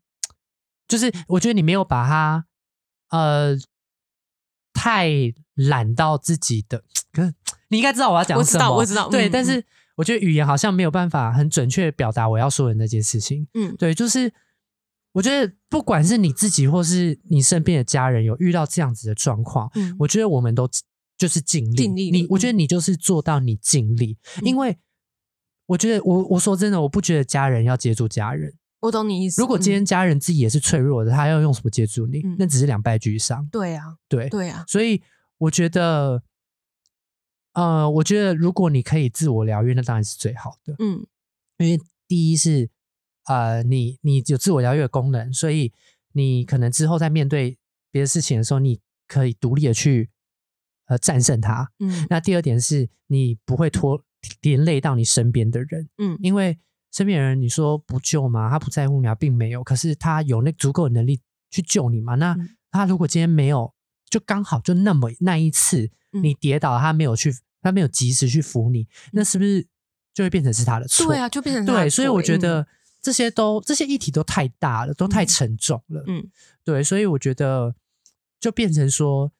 [0.87, 2.47] 就是我觉得你没有把它
[3.11, 3.57] 呃
[4.73, 5.11] 太
[5.55, 7.35] 懒到自己的， 可是
[7.69, 9.65] 你应该知道我要讲我知什么，道我知道对，嗯但是
[9.97, 13.49] 我觉得语言好像没有办法很准确地表达我要说的那件事情。
[13.55, 14.33] 嗯对，就是
[15.13, 20.69] 我觉得不管是你自己或是你身边的家人有遇到这样子的状况，嗯我觉得我们都
[21.19, 24.79] 就是尽力，尽力你我觉得你就是做到你尽力，嗯因为
[25.67, 28.55] 我觉得我我说真的，我不觉得家人要接住家人。
[28.81, 29.41] 我懂你意思。
[29.41, 32.21] 如果今天嗯家人自己也是脆弱的，他要用什么接住你？
[32.21, 33.49] 嗯那只是两败俱伤。
[33.51, 35.03] 对啊，对，对啊，所以
[35.39, 36.23] 我觉得，
[37.57, 40.77] 呃，我觉得如果你可以自我疗愈，那当然是最好的。
[40.79, 41.07] 嗯
[41.59, 42.69] 因为第一是
[43.25, 45.73] 呃，你你有自我疗愈的功能，所以
[46.13, 47.57] 你可能之后在面对
[47.91, 48.79] 别的事情的时候，你
[49.09, 50.11] 可以独立的去
[50.85, 51.73] 呃战胜它。
[51.79, 54.05] 嗯那第二点是你不会拖
[54.43, 56.59] 连累到你身边的人，嗯因为
[56.93, 58.51] 身边人你说不救吗？
[58.51, 62.17] 他不在乎你啊，并没有，可是他有那足够的能力去救你嘛？
[62.17, 63.73] 那嗯他如果今天没有，
[64.11, 67.33] 就刚好就那么那一次嗯你跌倒，他没有去，
[67.67, 69.67] 他没有及时去扶你，那是不是
[70.15, 71.05] 就会变成是他的错？
[71.09, 72.65] 对啊，就变成他的对，所以我觉得
[73.03, 76.05] 这些都这些议题都太大了，都太嗯沉重了。
[76.07, 76.31] 嗯
[76.63, 77.75] 对，所以我觉得
[78.39, 79.33] 就变成说，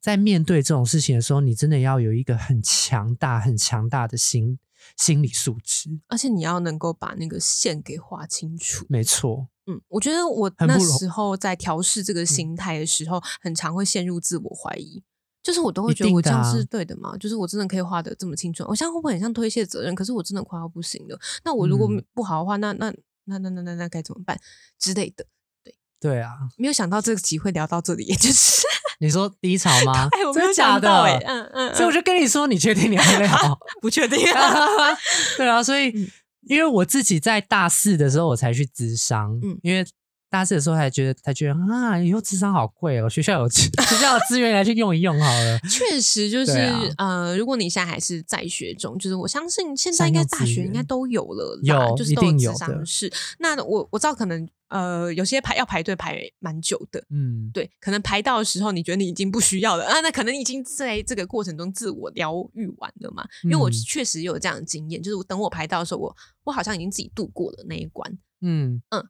[0.00, 4.58] 在面对这种事情的时候，你真的要有一个很强大、很强大的心
[4.96, 6.00] 心理素质。
[6.08, 8.84] 而且你要能够把那个线给画清楚。
[8.88, 15.04] 没错，嗯，我觉得我那时候在调试这个心态的时候，很常会陷入自我怀疑。
[15.42, 17.16] 就是我都会觉得我这样是对的嘛？
[17.18, 18.64] 就是我真的可以画的这么清楚？
[18.68, 19.94] 我现在会不会很像推卸责任？
[19.94, 21.18] 可是我真的快要不行了。
[21.44, 22.92] 那我如果嗯不好的话，那那
[23.24, 24.38] 那那那那那该怎么办
[24.78, 25.24] 之类的？
[25.64, 26.32] 对对啊。
[26.56, 28.62] 没有想到这个集会聊到这里，也就是
[29.00, 30.08] 你说低潮吗？
[30.12, 31.26] 哎，我没有真的假想到哎、的？
[31.26, 33.58] 嗯嗯，所以我就跟你说，你确定你还没好？
[33.80, 34.18] 不确定。
[35.38, 36.08] 对啊，所以嗯
[36.42, 39.86] 因为我自己在大四的时候我才去咨商，嗯因为
[40.30, 43.68] 大四的时候才觉得才觉得啊，以后智商好贵哦，学校有 学
[44.00, 45.58] 校的资源来去用一用好了。
[45.68, 53.12] 确实就是、啊呃，如果你现在还是在学中，就是我相信现在善应该大学应该都有了啦，有一就是都有的商室。
[53.38, 57.02] 那我我知道可能呃有些排要排队排蛮久的。
[57.10, 60.00] 嗯，对，可能排到的时候，你觉得你已经不需要了啊？
[60.00, 63.26] 那可能已经在这个过程中自我疗愈完了嘛？
[63.42, 68.16] 因为我嗯确实有这样的经验，就是我等我排到的时候，我我好像已经自己度过了那一关。
[68.42, 69.04] 嗯嗯，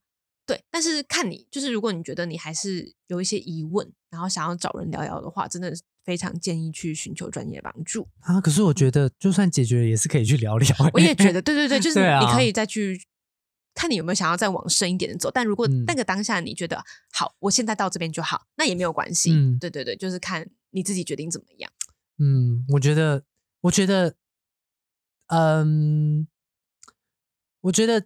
[0.50, 5.72] 对，但是看你，就是如果你觉得你还是有一些疑问，然后想要找人聊聊的话，真的
[6.02, 8.08] 非常建议去寻求专业帮助。
[8.20, 10.68] 啊，可是我觉得就算解决了，也是可以去聊聊。
[10.92, 13.00] 我也觉得，对对对， 就是你可以再去
[13.74, 15.30] 看你有没有想要再往深一点的走。
[15.30, 19.32] 但如果嗯那个当下你觉得好，我现在到这边就好，那也没有关系。
[19.32, 21.70] 嗯对对对，就是看你自己决定怎么样。
[22.18, 23.22] 嗯，我觉得，
[23.60, 24.16] 我觉得，
[25.28, 26.26] 嗯，
[27.60, 28.04] 我觉得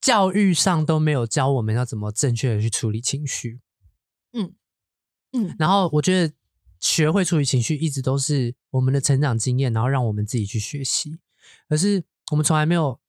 [0.00, 3.60] 教育上都没有教我们要怎么正确的去处理情绪。
[4.32, 4.54] 嗯
[5.32, 6.34] 嗯然后我觉得
[6.78, 11.18] 学会处理情绪一直都是我们的成长经验，然后让我们自己去学习。
[11.68, 13.00] 可是我们从来没有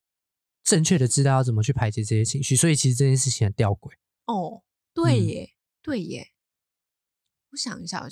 [0.64, 3.92] 正确的知道要怎么去排解这些情绪，所以其实这件事情很吊诡。
[4.26, 4.64] 哦，
[4.94, 6.32] 对嗯耶，对耶。
[7.52, 8.08] 我想一下，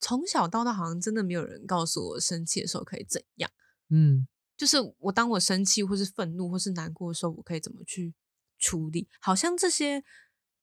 [0.00, 3.50] 从小到大好像真的没有人告诉我生气的时候可以怎样。
[3.88, 4.26] 嗯
[4.56, 8.12] 就是我当我生气或是愤怒或是难过的时候，我可以怎么去
[8.60, 9.08] 处理？
[9.20, 10.04] 好像这些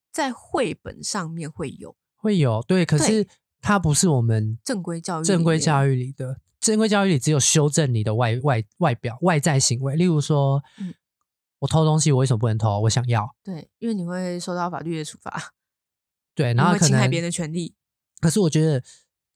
[0.10, 3.28] 在绘本上面会有会有对，可是
[3.60, 6.40] 它不是我们正规教育正规教育里的。
[6.60, 10.94] 正规教育里只有修正你的外外外表外在行为，例如说，嗯
[11.60, 12.80] 我偷东西，我为什么不能偷？
[12.82, 15.54] 我想要，对，因为你会受到法律的处罚，
[16.36, 17.76] 对，然后可能侵害别人的权利。
[18.20, 18.84] 可是我觉得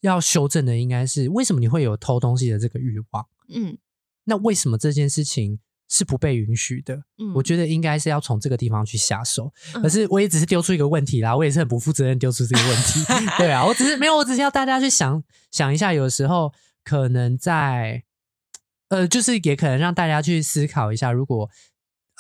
[0.01, 3.28] 要修正的应该是为什么你会有偷东西的这个欲望？
[3.49, 3.78] 嗯
[4.24, 5.59] 那为什么这件事情
[5.92, 6.96] 是不被允许的？
[7.18, 9.52] 嗯，我觉得应该是要从这个地方去下手。
[9.76, 13.04] 嗯可是我也只是丢出一个问题啦，我也是很不负责任丢出这个问题。
[13.38, 15.22] 对啊，我只是没有，我只是要大家去想
[15.52, 16.54] 想一下，有时候
[16.86, 18.04] 可能在
[18.88, 21.50] 呃，就是也可能让大家去思考一下，如果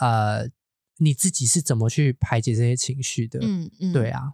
[0.01, 0.49] 呃
[0.97, 3.39] 你自己是怎么去排解这些情绪的？
[3.41, 4.33] 嗯嗯，对啊，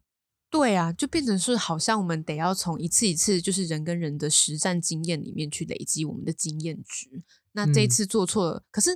[0.50, 7.22] 对啊，就变成是好像我们得要从一次一次就是人跟人的实战经验里面去累积我们的经验值。
[7.54, 8.92] 那这一嗯次做错了，可是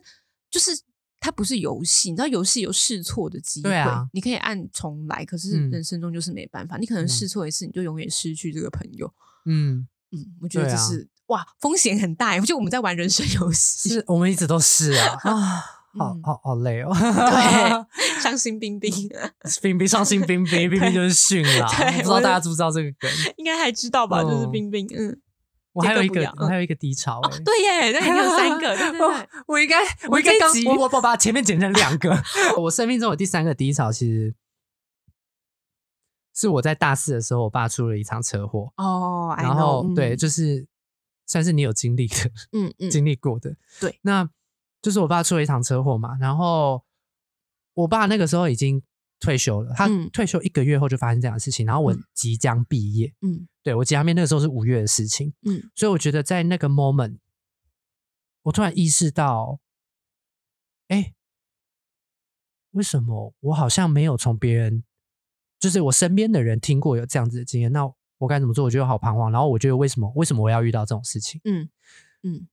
[0.51, 0.71] 就是
[1.19, 9.11] 它不是游戏，你知道游戏有试错的机会，对啊你可以按重来，可是嗯人生中就是没办法，你可能嗯试错一次，你就永远失去这个朋友。
[9.45, 15.33] 嗯，嗯，我觉得对啊这是、哇风险很大耶，我觉得我们在玩人生游戏，是我们一直都是啊 啊，
[15.97, 16.93] 好嗯好好累哦。
[16.93, 18.91] 对， 伤心冰冰
[19.61, 21.67] 冰冰伤心冰冰， 冰冰就是训啦。
[21.77, 23.09] 对我不知道大家知不知道这个梗。
[23.37, 24.23] 应该还知道吧？
[24.23, 25.19] 就是嗯冰冰，嗯，
[25.73, 29.01] 我还有一个我还有一个低潮哦、对耶，那，你有三个，对 对对。
[29.01, 32.15] 我我应该我我应该刚这一集我我我把前面剪成两个。
[32.57, 34.35] 我生命中有第三个低潮，其实
[36.35, 40.67] 是我在大四的时候，我爸出了一场车祸，哦然后对，嗯就是
[41.25, 42.15] 算是你有经历的，
[42.51, 43.55] 嗯嗯经历过的。
[43.79, 44.29] 对，那
[44.81, 46.83] 就是我爸出了一场车祸嘛，然后
[47.75, 48.83] 我爸那个时候已经
[49.21, 57.19] 退休了，他嗯退休一个月后就发生这样的事情，然后我嗯即将毕业，嗯对我即将毕业那个时候是五月的事情，嗯所以我觉得在那个 moment，
[58.41, 59.59] 我突然意识到，
[60.87, 61.13] 哎，
[62.71, 64.83] 为什么我好像没有从别人，
[65.59, 67.71] 就是我身边的人听过有这样子的经验？
[67.71, 67.85] 那
[68.17, 68.65] 我该怎么做？
[68.65, 69.31] 我觉得好彷徨。
[69.31, 71.39] 然后我觉得为什么为什么我要遇到这种事情？
[71.43, 71.69] 嗯
[72.23, 72.47] 嗯，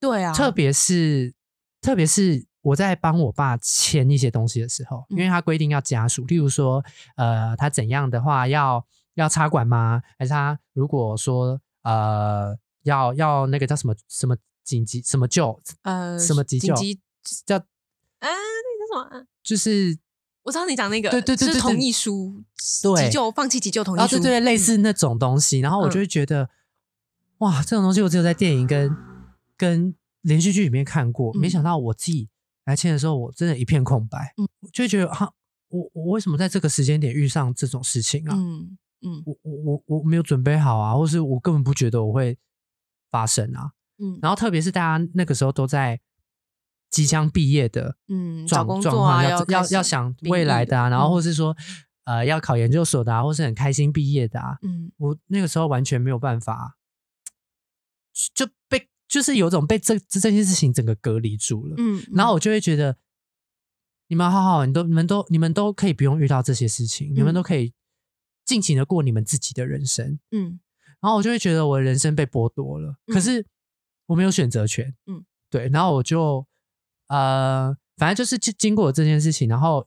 [0.00, 1.34] 对啊，特别是
[1.80, 5.30] 特别是我在帮我爸签一些东西的时候，因为嗯。
[5.30, 6.84] 他规定要家属，例如说，
[7.16, 8.84] 呃，他怎样的话要
[9.14, 10.02] 要插管吗？
[10.18, 17.62] 还是他如果说呃要要那个叫什么什么紧急什么救呃什么急救紧急叫啊，
[18.20, 19.26] 那个叫什么啊？
[19.42, 19.98] 就是
[20.44, 22.42] 我知道你讲那个，对对对同意书，
[22.82, 24.58] 对急救放弃急救同意啊，书，对对，类嗯。
[24.58, 26.02] 似那种东西，然后我就嗯。
[26.02, 26.48] 会觉得，
[27.38, 28.96] 哇，这种东西我只有在电影跟
[29.56, 31.50] 跟连续剧里面看过，没嗯。
[31.50, 32.28] 想到我自己
[32.64, 35.32] 来签的时候，我真的一片空白，嗯就会觉得哈、
[35.68, 38.34] 我我为什么在这个时间点遇上这种事情啊？
[38.36, 42.38] 嗯嗯我我我我没有准备好啊，或是我根本不觉得我会
[43.10, 43.72] 发生啊。
[43.98, 46.00] 嗯然后特别是大家那个时候都在
[46.90, 51.56] 即将毕业的嗯，找状工作啊，状况要要要要想未来的啊，然后嗯或是说
[52.04, 56.76] 呃要考研究所的啊，或是很开心毕业的啊，嗯我那个时候完全没有办法，
[58.34, 58.52] 就被
[59.12, 61.74] 就是有种被这这这件事情整个隔离住了。
[61.76, 62.96] 嗯，然后我就会觉得，
[64.08, 67.74] 你们好好，你都你们都你们都可以不用遇到这些事情，你们嗯都可以
[68.42, 70.18] 尽情的过你们自己的人生。
[70.30, 70.58] 嗯
[71.02, 73.46] 然后我就会觉得我的人生被剥夺了，可嗯是
[74.06, 74.94] 我没有选择权。
[75.04, 76.46] 嗯，对，然后我就
[77.08, 79.86] 呃，反正就是经经过这件事情，然后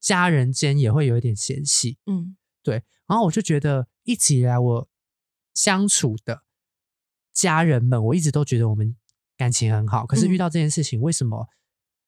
[0.00, 1.98] 家人间也会有一点嫌隙。
[2.06, 4.88] 嗯对，然后我就觉得一直以来我
[5.52, 6.45] 相处的
[7.36, 8.96] 家人们，我一直都觉得我们
[9.36, 11.46] 感情很好，可是遇嗯到这件事情，为什么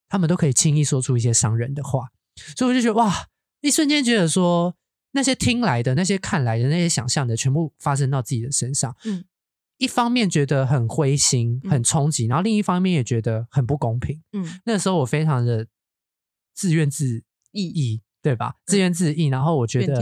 [0.09, 2.09] 他们都可以轻易说出一些伤人的话？
[2.57, 3.29] 所以我就觉得哇，
[3.61, 4.75] 一瞬间觉得说
[5.13, 8.97] 那些听来的、那些看来的、那些想象的，全部发生到自己的身上。
[9.05, 9.27] 嗯，
[9.77, 14.23] 一方面觉得很灰心、嗯很冲击，然后另一方面也觉得很不公平。
[14.33, 15.67] 嗯那时候我非常的
[16.55, 17.23] 自怨自
[17.53, 18.55] 义艾，对吧？
[18.65, 19.93] 自怨自艾，然后我觉得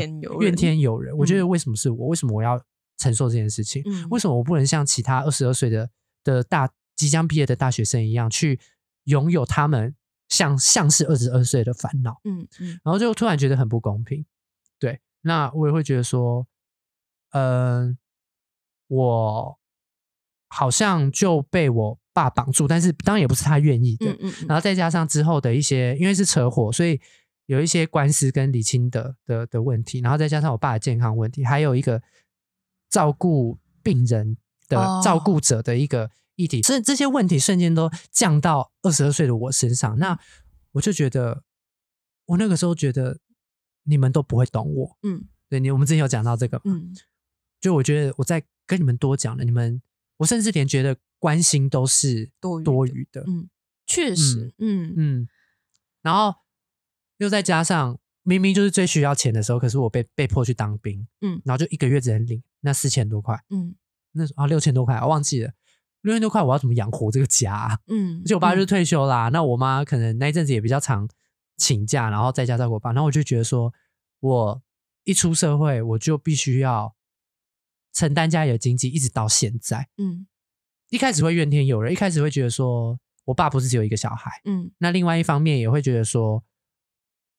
[0.41, 1.19] 怨天尤怨人。
[1.19, 2.07] 我觉得嗯为什么是我？
[2.07, 2.63] 为什么我要
[2.99, 3.83] 承受这件事情？
[3.87, 5.91] 嗯为什么我不能像其他二十二岁的
[6.25, 8.59] 的大即将毕业的大学生一样，去
[9.05, 9.95] 拥有他们
[10.29, 12.21] 像像是二十二岁的烦恼？
[12.25, 14.25] 嗯嗯然后就突然觉得很不公平。
[14.79, 16.47] 对，那我也会觉得说，
[17.33, 17.97] 嗯、
[18.89, 19.59] 我
[20.49, 24.07] 好像就被我爸绑住，但是当然也不是他愿意的。
[24.07, 27.01] 嗯嗯嗯，然后再加上之后的一些，因为是车祸，所以
[27.47, 32.03] 有一些官司跟理清的的的问题，然后再加上我爸的健康问题，还有一个
[32.89, 34.37] 照顾病人
[34.69, 35.01] 的哦。
[35.05, 40.19] 照顾者的一个议题，所以这些问题瞬间都降到二十二岁的我身上，那
[40.73, 41.43] 我就觉得，
[42.27, 43.21] 我那个时候觉得
[43.85, 45.25] 你们都不会懂我，嗯。
[45.49, 46.95] 对你，我们之前有讲到这个嘛，嗯。
[47.61, 49.81] 就我觉得我在跟你们多讲了，你们
[50.19, 53.49] 我甚至连觉得关心都是多多余的，嗯，
[53.87, 54.93] 确实，嗯。
[54.97, 55.29] 嗯，
[56.03, 56.35] 然后
[57.19, 61.41] 又再加上明明就是最需要钱的时候，可是我被被迫去当兵，嗯。
[61.45, 63.77] 然后就一个月只能领那四千多块，嗯。
[64.11, 65.53] 那啊六千多块，我忘记了。
[66.01, 67.79] 六千多块，我要怎么养活这个家、啊？
[67.87, 68.67] 嗯，而且我爸就嗯。
[68.67, 71.09] 退休啦，那我妈可能那一阵子也比较常
[71.57, 73.73] 请假，然后在家照顾我爸，然后我就觉得说，
[74.21, 74.63] 我
[75.05, 76.97] 一出社会我就必须要
[77.93, 79.89] 承担家里的经济，一直到现在。
[79.97, 80.27] 嗯。
[80.91, 84.73] 一开始会怨天尤人，一开始会觉得说我爸不是只有一个小孩，嗯。
[84.79, 86.43] 那另外一方面也会觉得说，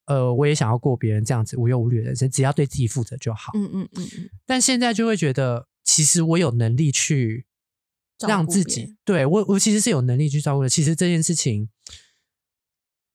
[0.08, 3.52] 呃，我也想要过别人这样子无忧无虑的人生，只要对自己负责就好。
[3.56, 7.46] 嗯嗯嗯嗯，但现在就会觉得，其实我有能力去
[8.28, 10.70] 让自己，对我，我其实是有能力去照顾的。
[10.70, 11.70] 其实这件事情，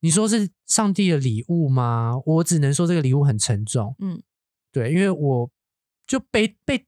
[0.01, 2.15] 你说是上帝的礼物吗？
[2.27, 3.97] 我只能说这个礼物很沉重。
[3.99, 4.23] 嗯
[4.71, 5.51] 对，因为我
[6.07, 6.87] 就被被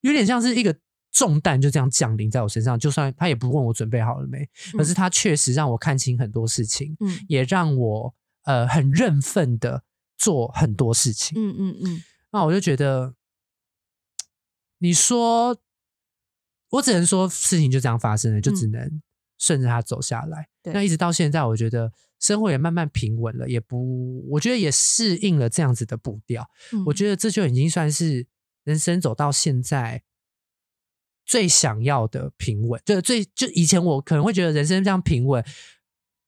[0.00, 0.78] 有点像是一个
[1.10, 8.14] 重担就这样降临在我身上，就算他也不问我准备好了没，可是他确实让我看清很多事情，嗯也让我
[8.44, 9.84] 呃很认份的
[10.16, 11.40] 做很多事情。
[11.40, 13.14] 嗯嗯嗯那我就觉得，
[14.78, 15.58] 你说，
[16.70, 19.00] 我只能说事情就这样发生了，就只能
[19.38, 20.42] 顺着它走下来。
[20.64, 26.46] 嗯那一直到现在，我觉得生活也慢慢平稳了，也不，我觉得也适应了这样子的步调。
[26.74, 28.26] 嗯，我觉得这就已经算是
[28.64, 30.02] 人生走到现在
[31.24, 32.78] 最想要的平稳。
[32.84, 35.42] 就最就以前我可能会觉得人生这样平稳，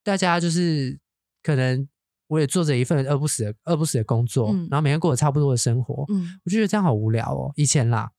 [0.03, 0.99] 大家就是
[1.43, 1.87] 可能
[2.31, 7.53] 我也做着一份饿不死的饿不死的工作，嗯然后每天过着差不多的生活，嗯我就觉得这样好无聊哦。
[7.57, 8.12] 以前啦，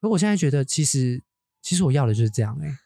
[0.00, 1.20] 可我现在觉得其实
[1.60, 2.78] 其实我要的就是这样哎、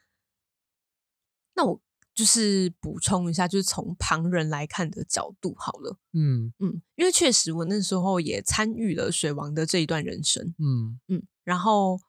[1.54, 1.78] 那我
[2.14, 5.98] 就是补充一下，就是从旁人来看的角度好了。
[6.14, 10.54] 嗯嗯，因为确实我那时候也参与了水王的这一段人生。
[10.59, 12.00] 嗯嗯，然后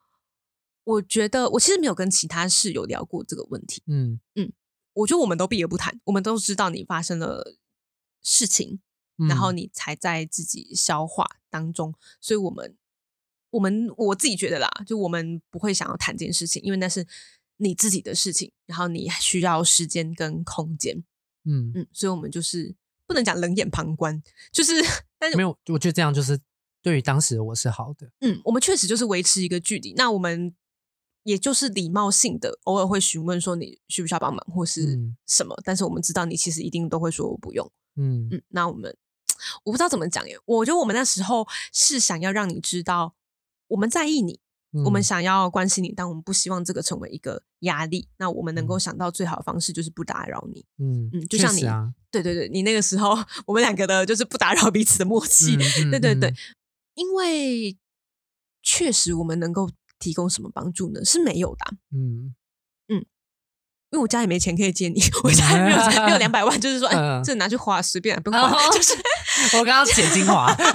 [0.84, 3.82] 我觉得我其实没有跟其他室友聊过这个问题。
[3.86, 4.18] 嗯
[4.94, 7.54] 我觉得我们都避而不谈，我们都知道你发生了
[8.22, 8.80] 事情，
[9.18, 12.76] 嗯，然后你才在自己消化当中，所以我们
[13.50, 17.06] 我们我自己觉得啦，就我们不会想要谈这件事情，因为那是
[17.56, 21.04] 你自己的事情，然后你需要时间跟空间，
[21.44, 22.74] 嗯嗯，所以我们就是
[23.06, 24.72] 不能讲冷眼旁观，就是
[25.18, 26.38] 但是没有，我觉得这样就是
[26.82, 28.10] 对于当时的我是好的。
[28.20, 29.94] 嗯，我们确实就是维持一个距离。
[29.94, 30.54] 那我们
[31.28, 37.70] 也就是礼貌性的，偶尔会询问说你需不需要帮忙或是嗯什么，但是我们知道你其实一定都会说我不用。
[37.96, 38.96] 嗯嗯，那我们
[39.64, 43.14] 我不知道怎么讲耶，我觉得我们那时候是想要让你知道
[43.66, 44.40] 我们在意你，
[44.86, 48.08] 我们嗯想要关心你，但我们不希望这个成为一个压力。
[48.16, 50.64] 那我们能够嗯想到最好的方式就是不打扰你。
[50.78, 53.10] 嗯嗯就像你啊，对对对，你那个时候
[53.44, 55.56] 我们两个的就是不打扰彼此的默契。
[55.56, 56.36] 嗯对对对嗯，
[56.94, 57.76] 因为
[58.62, 59.68] 确实我们能够
[59.98, 61.04] 提供什么帮助呢？
[61.04, 62.34] 是没有的啊、嗯。
[63.90, 67.24] 因为我家也没钱可以借你， 我家也没有没有 两百万，就是说，哎，嗯。
[67.24, 68.68] 这拿去花随便啊不用花，哦。
[68.70, 68.92] 就是
[69.56, 70.66] 我刚刚剪精华，对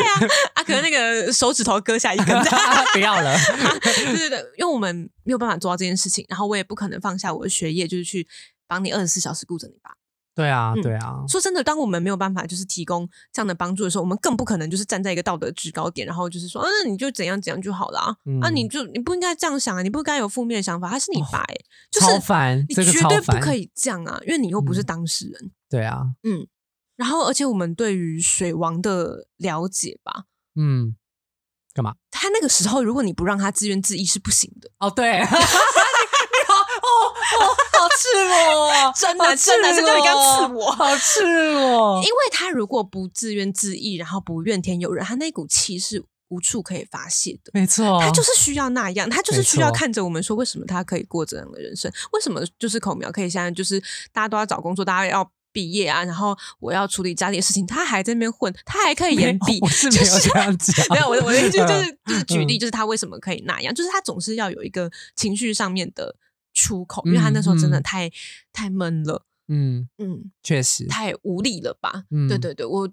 [0.00, 0.20] 啊，
[0.54, 2.28] 啊，可能那个手指头割下一根，
[2.94, 3.36] 不要了。
[3.82, 8.26] 对对对，因为我们没有办法做到这件事情，然后我也不可能放下我的学业，就是去
[8.66, 9.90] 帮你二十四小时顾着你爸。
[10.34, 18.00] 对啊，嗯对啊，说真的，当我们没有办法就是提供这样的帮助的时候，我们更不可能就是站在一个道德制高点，然后就是说，啊，那你就怎样怎样就好了
[18.42, 23.32] 啊，你就你不应该这样想啊，你不该有负面的想法，他是你爸、欸，就是烦，你绝对不。
[23.44, 25.50] 可以这样啊，因为你又不是嗯当事人。
[25.68, 26.46] 对啊，嗯，
[26.96, 30.24] 然后而且我们对于水王的了解吧，
[30.56, 30.96] 嗯，
[31.74, 31.94] 干嘛？
[32.10, 35.20] 他那个时候如果你不让他自怨自艾是不行的，哦，对，
[37.98, 42.04] 赤裸哦，真的好真的赤谁叫你刚裸刺我好赤裸因。
[42.04, 47.50] 为他如果不自怨自艾，然后不怨天尤人，他那股气是无处可以发泄的。
[47.52, 51.90] 没错，他就是需要那样，他就是需要看着我们说，为什么他可以过这样的人生？
[52.12, 53.80] 为什么就是口苗可以现在就是
[54.12, 66.16] 大家都要找工作，大家要毕业啊，然后我要处理家里的事情，他还在那边混，他还可以延毕， 我是没有这样讲， 没有，我的我的意思就是就是举例，嗯就是他为什么可以那样，就是他总是要有一个情绪上面的
[66.54, 68.10] 出口，因为他那时候真的太
[68.52, 72.04] 太闷了，嗯，嗯，确实，太无力了吧？
[72.10, 72.88] 嗯对对对，我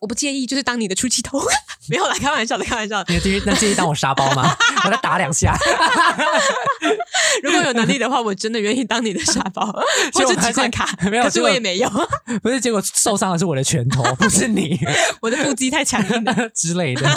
[0.00, 1.40] 我不介意，就是当你的出气筒。
[1.88, 3.12] 没有啦，开玩笑的，开玩笑的。
[3.12, 4.54] 你介意那介意当我沙包吗？
[4.84, 5.56] 我再打两下。
[7.42, 9.66] 如果有能力的话，我真的愿意当你的沙包，
[10.12, 10.86] 或是几块卡。
[11.10, 11.88] 没有，可是我也没有。
[12.42, 14.78] 不是，结果受伤的是我的拳头，不是你。
[15.22, 17.08] 我的腹肌太强硬了之类的。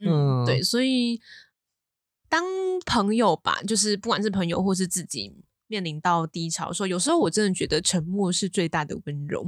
[0.00, 1.20] 嗯，对，所以
[2.28, 2.44] 当
[2.86, 5.34] 朋友吧，就是不管是朋友或是自己
[5.66, 9.44] 面临到低潮，说有时候我真的觉得沉默是最大的温柔。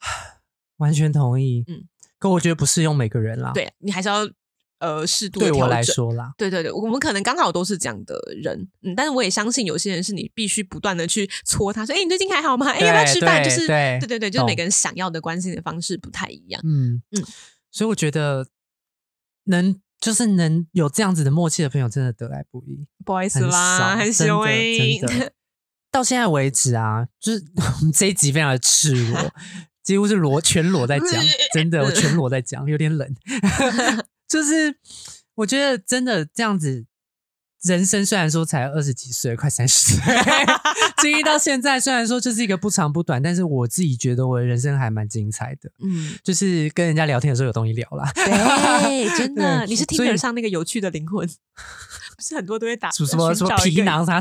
[0.78, 1.64] 完全同意。
[1.68, 1.84] 嗯，
[2.18, 3.52] 可我觉得不适用每个人啦。
[3.54, 4.28] 对你还是要。
[4.78, 12.68] 呃，适度对我来说啦，对对对，我们可能刚好都是这样的人，嗯，但是我也相信有些人是你必须不断的去戳他，说，哎，你最近还好吗？
[12.68, 13.42] 哎，要不要吃饭？
[13.42, 17.24] 就是对对对，就是每个人想要的关心的方式不太一样，嗯嗯，
[17.70, 18.46] 所以我觉得
[19.44, 25.32] 能就是能有这样子的默契的朋友，真的得来不易，不好意思啦，很羞真的。
[25.90, 29.18] 到现在为止啊，就是 我们这一集非常的赤裸，
[29.82, 31.08] 几乎是裸全裸在讲，
[31.54, 33.14] 真的，我全裸在讲，有点冷。
[34.28, 34.76] 就是
[35.36, 36.84] 我觉得真的这样子，
[37.62, 40.14] 人生虽然说才二十几岁，快三十岁，
[41.02, 45.70] 经历到现在，虽然说就是一个不长不短，但是我自己觉得我的人生还蛮精彩的。
[45.82, 48.10] 嗯，就是跟人家聊天的时候有东西聊啦。
[48.14, 51.28] 对，真的， 你是听得上那个有趣的灵魂。
[52.16, 54.18] 不是很多都会打什么什么皮囊啥，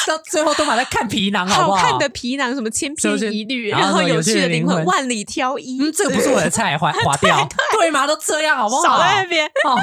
[0.08, 1.82] 到最后都把它看皮囊，好不好？
[1.82, 5.80] 看的皮囊什么千篇一律，然后有趣的灵魂万里挑一。
[5.80, 7.48] 嗯，这个不是我的菜，划 划掉。
[7.78, 8.82] 对嘛，都这样好不好？
[8.82, 9.76] 少在那边哦，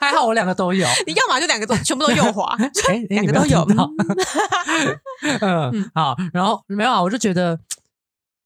[0.00, 0.86] 还好我两个都有。
[1.06, 2.56] 你要么就两个都全部都右滑，
[2.88, 3.66] 哎，两个都有。
[5.40, 7.58] 嗯，好，然后没有啊，我就觉得，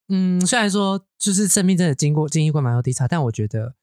[0.09, 3.73] 嗯，虽然说就是生命真的经过经历过蛮多低潮，但我觉得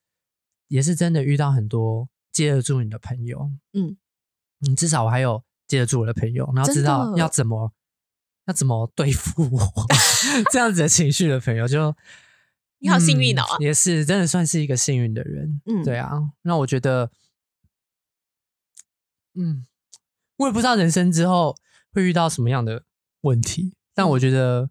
[0.68, 3.50] 也是真的遇到很多接得住你的朋友。
[3.72, 3.96] 嗯。
[4.60, 7.72] 你至少我还有接得住我的朋友，然后知道要怎么
[8.46, 9.72] 要怎么对付我
[10.52, 11.94] 这样子的情绪的朋友，就
[12.78, 15.60] 你好幸运哦，也是真的算是一个幸运的人。
[15.66, 17.10] 嗯，对啊，那我觉得，
[19.34, 19.66] 嗯，
[20.36, 21.56] 我也不知道人生之后
[21.90, 22.84] 会遇到什么样的
[23.22, 24.70] 问题，但我觉得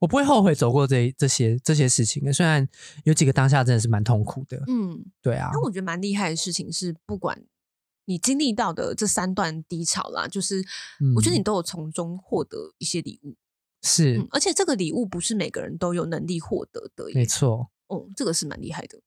[0.00, 2.30] 我不会后悔走过这这些这些事情。
[2.32, 2.68] 虽然
[3.04, 5.48] 有几个当下真的是蛮痛苦的，嗯，对啊。
[5.52, 7.42] 但我觉得蛮厉害的事情是，不管。
[8.08, 10.64] 你经历到的这三段低潮啦，就是
[11.16, 13.36] 我觉得你都有从中获得一些礼物，
[13.82, 19.00] 是，而且这个礼物不是每个人都有能力获得的，没错，哦，这个是蛮厉害的，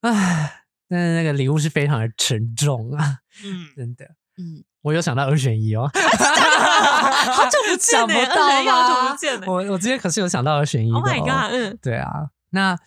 [0.00, 4.04] 唉，但是那个礼物是非常的沉重啊，嗯，真的，
[4.36, 9.16] 嗯，我有想到二选一哦， 好久不见，想不到吗？
[9.46, 12.78] 我我之前可是有想到二选一，Oh my god，嗯，对啊，那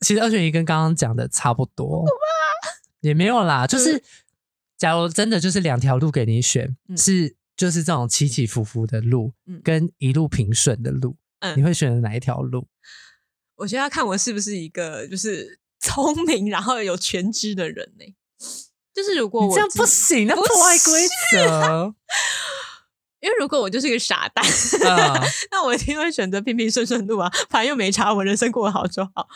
[0.00, 2.04] 其实二选一跟刚刚讲的差不多，
[3.00, 4.00] 也没有啦，就是。
[4.80, 11.18] 假如真的就是两条路给你选，是就是这种起起伏伏的路，跟一路平顺的路，
[11.54, 12.66] 你会选择哪一条路？
[13.56, 18.16] 我觉得要看我是不是一个就是聪明然后有全知的人呢？
[18.94, 21.94] 就是如果我这样不行，那破坏规则。
[23.20, 24.44] 因为如果我就是一个傻蛋，
[25.50, 29.28] 那我一定会选择平平顺顺路啊，反正又没差，我人生过得好就好。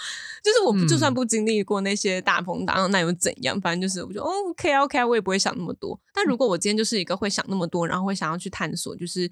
[0.43, 3.61] 就是我就算不经历过那些大风大浪，那又怎样？
[3.61, 6.01] 反正就是我觉得 OK OK，我也不会想那么多。
[6.13, 9.31] 但如果我今天就是一个会想那么多，然后会想要去探索，就是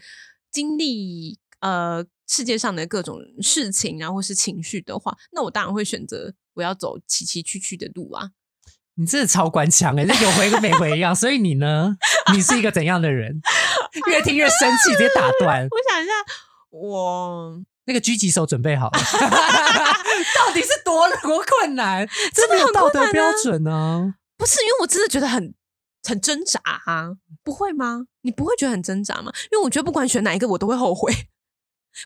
[0.50, 8.30] 经历呃世界上的各种事情，然后是情绪的话，那我当然会选择我要走崎崎岖岖的路啊。
[8.96, 11.16] 你真的超官腔哎，有回跟没回一样。
[11.16, 11.96] 所以你呢？
[12.34, 13.40] 你是一个怎样的人？
[14.08, 15.66] 越听越生气，直接打断。
[15.70, 16.12] 我想一下，
[16.70, 22.08] 我那个狙击手准备好了， 到底是多多困难？
[22.34, 24.14] 真的有道德标准呢？
[24.36, 25.54] 不是，因为我真的觉得很
[26.02, 27.10] 很挣扎啊！
[27.44, 28.06] 不会吗？
[28.22, 29.32] 你不会觉得很挣扎吗？
[29.52, 31.12] 因为我觉得不管选哪一个，我都会后悔。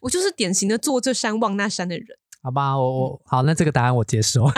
[0.03, 2.07] 我就是典型的坐这山望那山的人。
[2.43, 4.51] 好吧，我我好，那这个答案我接受。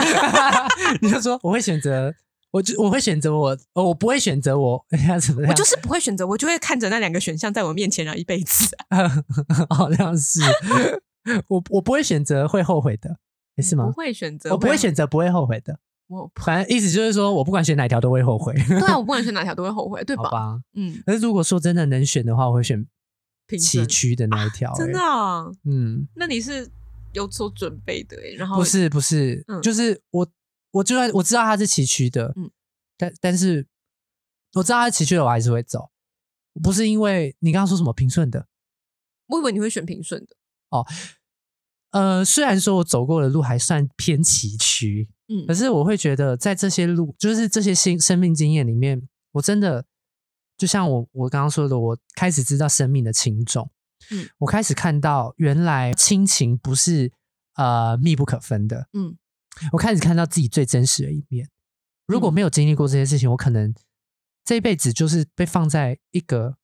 [1.01, 2.13] 你就说我会选择，
[2.51, 4.83] 我就我会选择我，我不会选择我，
[5.21, 5.49] 怎么样？
[5.51, 8.75] 我就是不会选择，我就会看着那两个选项在我面前，然后一辈子。
[9.69, 10.41] 好像是
[11.47, 13.17] 我，我不会选择会后悔的，
[13.61, 13.85] 是吗？
[13.85, 15.77] 不会选择，我不会选择不会后悔的。
[16.07, 18.53] 我反正意思就是说，我不管选哪条都会后悔。
[18.67, 20.59] 对啊，我不管选 哪条都会后悔，对吧？
[20.73, 21.03] 嗯。
[21.05, 22.83] 可是如果说真的能选的话，我会选
[23.49, 24.73] 崎岖的那一条。
[24.73, 24.99] 真的？
[24.99, 26.07] 啊嗯。
[26.15, 26.67] 那你是
[27.13, 28.17] 有所准备的？
[28.37, 30.27] 然后不是不是，就是我。
[30.71, 32.51] 我就算我知道它是崎岖的，嗯，
[32.97, 33.67] 但但是
[34.53, 35.89] 我知道它崎岖的，我还是会走。
[36.61, 38.47] 不是因为你刚刚说什么平顺的，
[39.27, 40.35] 我以为你会选平顺的。
[40.69, 40.85] 哦，
[41.91, 49.85] 呃，虽然说我走过的路还算偏崎岖，嗯，可是我会觉得在这些路，就是这些新生命经验里面，我真的
[50.57, 53.71] 就像我我刚刚说的，我开始知道生命的轻重，
[54.11, 57.11] 嗯，我开始看到原来亲情不是。
[57.55, 58.87] 呃密不可分的。
[58.93, 59.17] 嗯
[59.71, 61.49] 我开始看到自己最真实的一面。
[62.07, 63.73] 如果没有经历过这些事情，我可能
[64.43, 66.57] 这一辈子就是被放在一个，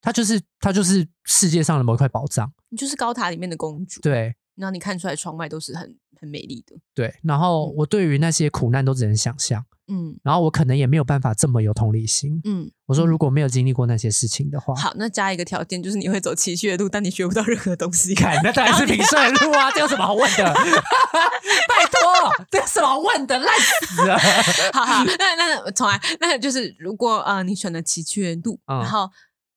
[0.00, 2.52] 它就是它就是世界上的某一块宝藏。
[2.70, 12.40] 你就是高塔里面的公主，对然后你看出来窗外都是很很美丽的，对，然后嗯我对于那些苦难都只能想象，嗯然后我可能也没有办法这么有同理心。
[12.44, 12.70] 嗯。
[12.86, 18.14] 我说，嗯如果没有经历过那些事情的话，好，那加一个条件，就是你会走崎岖的路，但你学不到任何东西。
[18.14, 20.44] 看那当然是平顺路啊，这有什么好问的？
[20.52, 23.38] 拜托，这有什么好问的？
[23.38, 24.18] 烂死了！
[24.74, 29.08] 好好，那那那重来，那就是如果呃你选了崎岖的路，嗯然后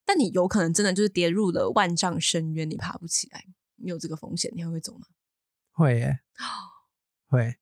[0.06, 3.44] 但你有可能真的就是跌入了万丈深渊，你爬不起来，
[3.76, 5.08] 你有这个风险，你还会走吗？
[5.72, 6.20] 会耶，
[7.28, 7.58] 会，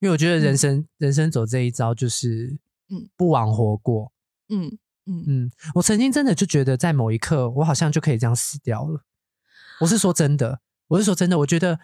[0.00, 2.58] 因为我觉得人生、人生走这一招就是，
[2.88, 4.12] 嗯不枉活过。
[4.48, 9.04] 嗯嗯嗯，我曾经真的就觉得，在某一刻，我好像就可以这样死掉了。
[9.80, 11.80] 我是说真的，我是说真的，我觉得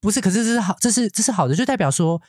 [0.00, 2.20] 不是，可是这是好，这是这是好的，就代表说，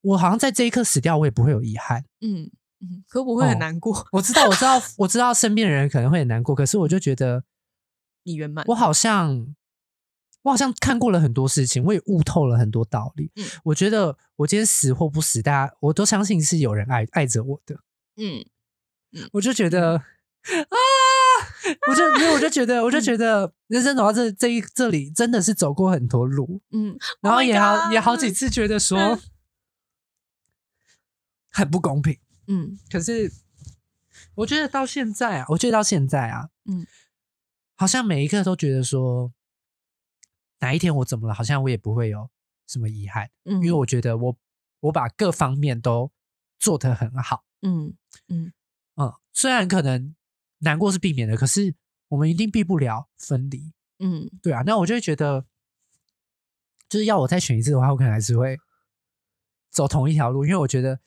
[0.00, 2.04] 我好像在这一刻死掉，我也不会有遗憾。
[2.20, 2.50] 嗯
[2.80, 7.44] 嗯，可我会很哦难过，我知道，我知道，我知道身边的人可能会很难过，可是我就觉得，
[8.24, 8.64] 你圆满。
[8.68, 9.54] 我好像，
[10.42, 13.30] 我好像看过了很多事情，我也悟透了很多道理。
[13.36, 17.76] 嗯我觉得我今天死或不死，大家我都相信是有人爱爱着我的。
[18.16, 18.44] 嗯
[19.32, 20.02] 我就觉得啊，
[21.88, 29.20] 我就因为我就觉得，我就觉得人生走到这这一这里，真的是走过很多路，嗯，然后 Oh 也好、也好几次觉得说嗯
[31.50, 32.18] 很不公平。
[32.46, 33.32] 嗯可是
[34.34, 36.86] 我觉得到现在啊，我觉得到现在啊，嗯，
[37.76, 39.32] 好像每一刻都觉得说，
[40.60, 42.30] 哪一天我怎么了，好像我也不会有
[42.66, 44.36] 什么遗憾，嗯，因为我觉得我
[44.80, 46.12] 我把各方面都
[46.58, 47.44] 做得很好。
[47.62, 47.96] 嗯
[48.28, 48.52] 嗯
[48.96, 50.14] 嗯，虽然可能
[50.58, 51.74] 难过是避免的，可是
[52.08, 53.72] 我们一定避不了分离。
[53.98, 55.46] 嗯对啊，那我就会觉得，
[56.88, 58.56] 就是要我再选一次的话，我可能还是会
[59.70, 61.00] 走同一条路，因为我觉得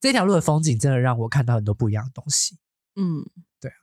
[0.00, 2.58] 这条路的风景真的让我看到很多不一样的东西。
[2.96, 3.24] 嗯，
[3.60, 3.76] 对啊。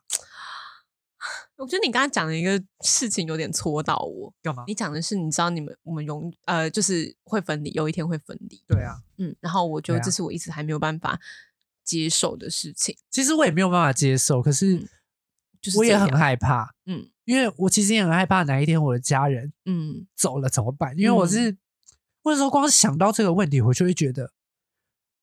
[1.57, 4.33] 我觉得你刚刚讲的一个事情有点戳到我。
[4.41, 4.63] 干嘛？
[4.67, 8.61] 你讲的是，你知道你们我们永呃就是会分离，有一天会分离。
[8.67, 11.19] 对啊，嗯，然后我觉得这是我一直还没有办法
[11.83, 14.89] 接受的事情，其实我也没有办法接受，可是嗯
[15.61, 20.97] 就是我也很害怕，嗯因为我其实也很害怕哪一天我的家人嗯走了怎么办？
[20.97, 21.57] 因为我嗯是，
[22.23, 24.31] 我有时候光是想到这个问题，我就会觉得，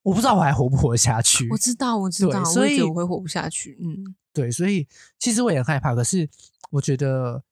[0.02, 1.48] 我不知道我还活不活得下去。
[1.50, 3.78] 我知道，我知道，对所以我会活不下去。
[3.80, 4.88] 嗯对，所以
[5.18, 6.28] 其实我也很害怕，可是
[6.70, 7.44] 我觉得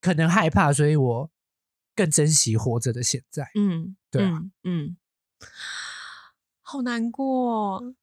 [0.00, 1.30] 可能害怕，所以我
[1.94, 3.50] 更珍惜活着的现在。
[3.54, 4.96] 嗯，对啊嗯，嗯，
[6.62, 7.94] 好难过哦，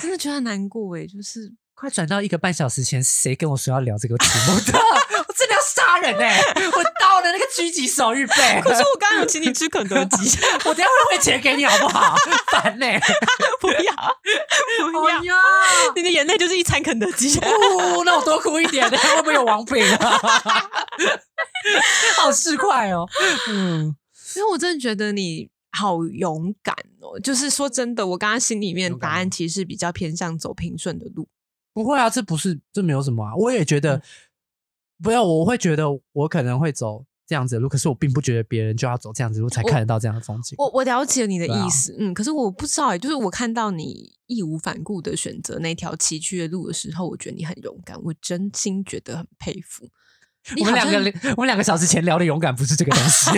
[0.00, 4.78] 真的觉得很难过哎，就是快转到一个半小时前，谁跟我说要聊这个题目的？
[5.92, 6.40] 杀人哎、
[6.72, 8.34] 我到了那个狙击手预备。
[8.62, 12.14] 可是我刚刚有请你吃肯德基， 我等一下会汇钱给你好不好？
[12.50, 12.86] 烦呢、
[13.60, 13.92] 不要
[14.92, 15.34] 不要，呀，
[15.94, 17.38] 你的眼泪就是一餐肯德基。
[17.40, 20.20] 哦，那我多哭一点，会不会有王品啊？
[22.16, 23.08] 好市侩哦。
[23.48, 23.94] 嗯，
[24.36, 31.28] 因为我真的觉得你好勇敢哦，就是说真的，我刚刚心里面答案其实是比较偏向走平顺的路。
[31.74, 33.32] 不会啊，这不是这没有什么啊。
[33.34, 34.02] 我也觉得，
[35.02, 40.54] 不要，我会觉得我可能会走这样子的路，可是我并不觉得别人就要走这样子的路才看得到这样的风景。
[40.58, 49.88] 我我了解你的意思，嗯，可是我不知道哎，就是我看到你义无反顾的选择那条崎岖的路的时候，我觉得你很勇敢，我真心觉得很佩服。
[50.56, 53.30] 你我们两个，我们两个小时前聊的勇敢不是这个东西，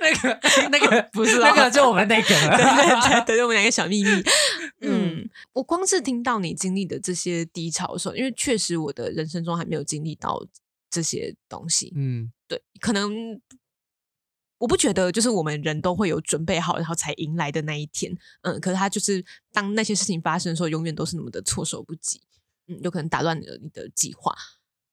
[0.00, 0.40] 那个
[0.70, 3.24] 那个不是哦那个， 就我们那个对对了。
[3.24, 4.10] 对对，我们两个小秘密。
[4.82, 10.42] 嗯嗯，我光是听到你经历的这些低潮的时候，因为确实我的人生中还没有经历到
[10.90, 13.40] 这些东西，嗯，对，可能
[14.58, 18.14] 我不觉得就是我们人都会有准备好，然后才迎来的那一天。
[18.42, 22.20] 嗯，可是他就是当那些事情发生的时候，永远都是那么的措手不及。
[22.68, 24.34] 嗯，有可能打乱了你的计划，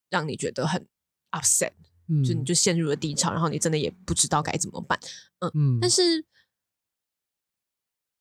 [0.09, 0.85] 让你觉得很
[1.31, 1.71] upset，
[2.07, 4.99] 嗯就你就陷入了低潮，然后你真的也不知道该怎么办。
[5.39, 6.25] 嗯嗯，但是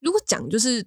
[0.01, 0.87] 如果讲就是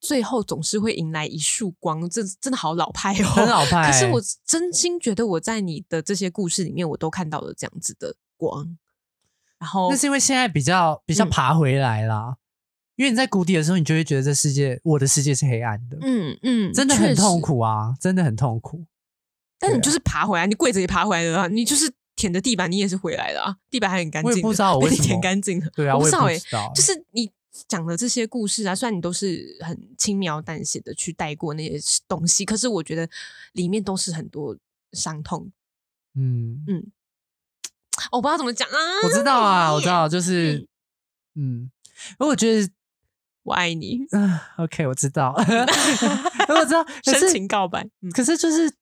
[0.00, 8.76] 最后总是会迎来一束光，这真的好老派哦，很老派可是我真心觉得我在你的这些故事里面，我都看到了这样子的光。
[9.58, 12.36] 然后那是因为现在比较比较嗯爬回来啦。
[12.96, 17.40] 因为你在谷底的时候，你就会觉得这世界，我的世界是黑暗的，嗯嗯，真的很痛。
[17.40, 18.86] 苦啊，真的很痛苦。
[19.64, 21.46] 对啊但你就是爬回来，你跪着也爬回来了啊！
[21.48, 23.56] 你就是舔着地板，你也是回来的啊！
[23.70, 25.70] 地板还很干净，我也不知道我被你为什么舔干净了。
[25.74, 27.30] 对啊，我也我不知道就是你
[27.68, 33.08] 讲的这些故事啊，虽然你都是很轻描淡写的去带过那些东西，可是我觉得
[33.52, 34.56] 里面都是很多
[34.92, 35.50] 伤痛。
[36.16, 36.92] 嗯嗯
[38.12, 38.76] 我不知道怎么讲啊。
[39.04, 40.66] 我知道啊，我知道，就是
[41.36, 41.70] 嗯，
[42.18, 42.68] 我觉得
[43.44, 45.32] 我爱你，啊，OK，我知道，
[46.48, 47.86] 我知道，深情告白。
[48.02, 48.72] 嗯可是就是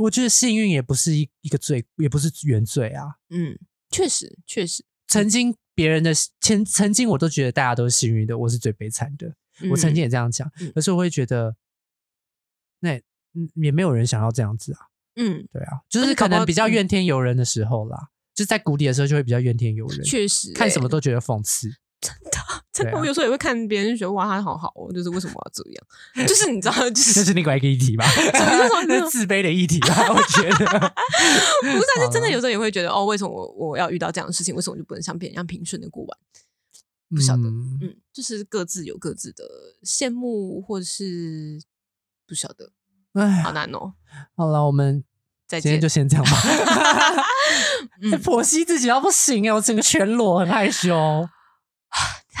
[0.00, 3.16] 我觉得幸运也不是一一个罪，也不是原罪啊。
[3.30, 3.58] 嗯，
[3.90, 9.34] 确实确实，曾经别人的前曾经我都觉得大家都是幸运的，我是最悲惨的。
[9.70, 11.56] 我曾经也这样讲，嗯可是我会觉得，
[12.80, 12.96] 那
[13.34, 14.78] 嗯也没有人想要这样子啊。
[15.16, 21.68] 嗯，对啊，就是可能比较嗯怨天尤人的时候啦，就在谷底的时候就会比较怨天尤人，确实看什么欸都觉得讽刺。
[22.00, 22.41] 真的，
[22.74, 26.26] 对啊我有时候也会看别人觉得哇，他好好哦，就是为什么要这样？
[26.28, 30.66] 就是你知道，就这是是另外一个议题吧， 么那是自卑的议题吧，我觉得。
[31.60, 34.54] 不是啊，就真的有时候也会觉得哦，为什么我我要遇到这样的事情？
[34.54, 36.18] 为什么我就不能像别人一样平顺的过完？
[37.14, 39.44] 不晓得嗯嗯，就是各自有各自的
[39.84, 41.60] 羡慕，或者是
[42.26, 42.70] 不晓得，
[43.12, 43.92] 哎好，难哦。
[44.34, 45.04] 好了，我们
[45.46, 45.88] 再见今天就。
[45.88, 46.30] 先这样吧。
[48.00, 51.28] 嗯哎剖析自己要不行哎，我整个全裸，很害羞。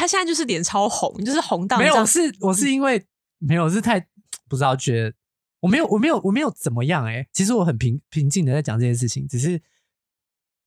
[0.02, 3.00] 他现在就是脸超红，就是红到没有，我是我是因为
[3.38, 4.00] 没有，我是太
[4.48, 5.14] 不知道，觉得
[5.60, 7.24] 我没有，我没有，我没有怎么样哎。
[7.32, 9.62] 其实我很平平静的在讲这件事情，只是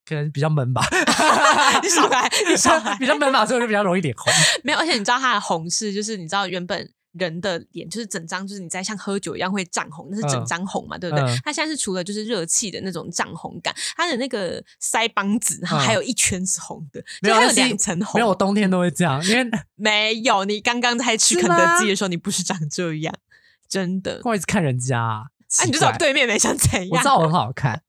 [0.06, 0.82] 可能比较闷吧。
[1.84, 4.32] 你少来，你少来，比较闷吧，所以我就比较容易脸红。
[4.64, 11.26] 没有，而且你知道他的红是，就是你知道原本人的脸就是整张，就是你在像喝酒一样会涨红，那是整嗯张红嘛，对不对？
[11.26, 18.20] 嗯他现在是除了就是热气的那种涨红感，它的那个腮帮子，然后嗯还有一圈是红的，没有，就还有两层红。
[18.20, 23.14] 没有，我冬天都会这样，因为 没有，你刚刚在吃肯德基的时候，你不是长这样，
[23.70, 24.22] 真的。
[24.24, 25.24] 我一直看人家啊，
[25.60, 26.90] 啊，你就知道对面没想怎样。
[26.92, 27.82] 我知道我很好看，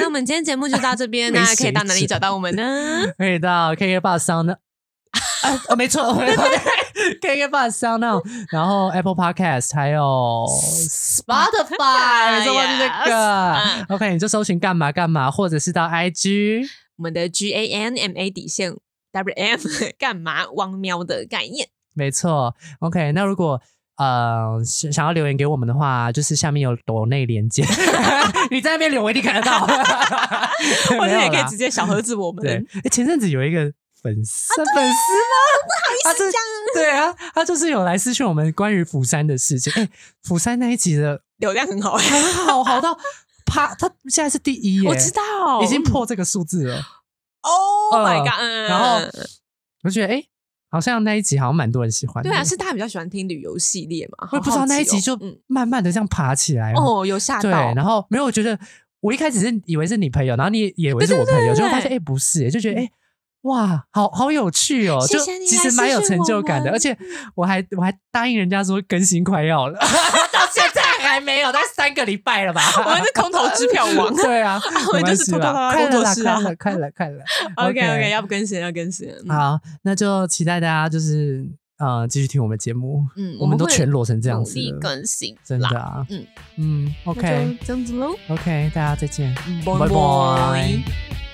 [0.00, 3.06] 那我们今天节目就到这边， 没大家可以到哪里找到我们呢？
[3.16, 4.56] 可以到 KK Bus 上呢。
[5.42, 6.14] 啊，哦，没错
[7.48, 8.20] Bus 上那，
[8.50, 10.02] 然后 Apple Podcast 还有
[10.48, 13.56] Spotify，没错，就是这个。
[13.88, 16.66] OK，你就搜寻干嘛干嘛，或者是到 IG。
[16.96, 18.74] 我们的 G A N M A 底线
[19.12, 19.58] W M
[19.98, 21.68] 干嘛汪喵的概念。
[21.94, 23.12] 没错，OK。
[23.12, 23.60] 那如果
[23.96, 27.64] 呃想想要留言给我们的话，就是下面有抖内连接，
[28.50, 29.66] 你在那边留，我一定看得到。
[30.98, 32.44] 或者也可以直接小盒子我们。
[32.44, 33.72] 对，诶前阵子有一个
[34.02, 35.34] 粉丝，粉丝吗？
[35.64, 36.40] 不好意思讲。
[36.74, 39.72] 对啊，他就是有来私讯我们关于釜山的事情。
[39.74, 39.88] 哎，
[40.22, 42.96] 釜山那一集的流量很好，很好，好到
[43.46, 46.82] 啪，他现在是第一耶，我知道，已经破这个数字了。
[47.42, 48.34] Oh my 嗯 god！
[48.38, 49.00] 嗯然后
[49.84, 50.22] 我觉得哎，
[50.70, 52.28] 好像那一集好像蛮多人喜欢的。
[52.28, 54.28] 对啊，是大家比较喜欢听旅游系列嘛？
[54.32, 56.72] 我也不知道那一集就慢慢的这样爬起来。
[56.72, 58.58] 嗯哦，有吓对，到，然后没有，我觉得
[59.00, 62.90] 我一开始是以为是你朋友，然后你也以为是我朋友，对对对结果发现对哎不是，就觉得哎
[63.42, 66.96] 哇，好好有趣哦，就谢谢你其实蛮有成就感的，而且
[67.34, 72.60] 我还我还答应人家说更新快要了， 到现在还没有，大概三个礼拜了吧？
[72.84, 74.12] 我们是空头支票王。
[74.16, 74.60] 对啊，
[74.92, 77.24] 我们就是偷偷啦来快了啦，工作室啊快了，快了，快了。
[77.56, 79.08] OK OK，要不更新要更新。
[79.08, 81.46] 嗯好，那就期待大家就是
[81.78, 89.32] 呃继续听我们节目，嗯我们都全裸成这样努子了，力更新，真的啊，嗯嗯，OK 就这样子喽，OK，大家再见，
[89.64, 91.27] 拜拜。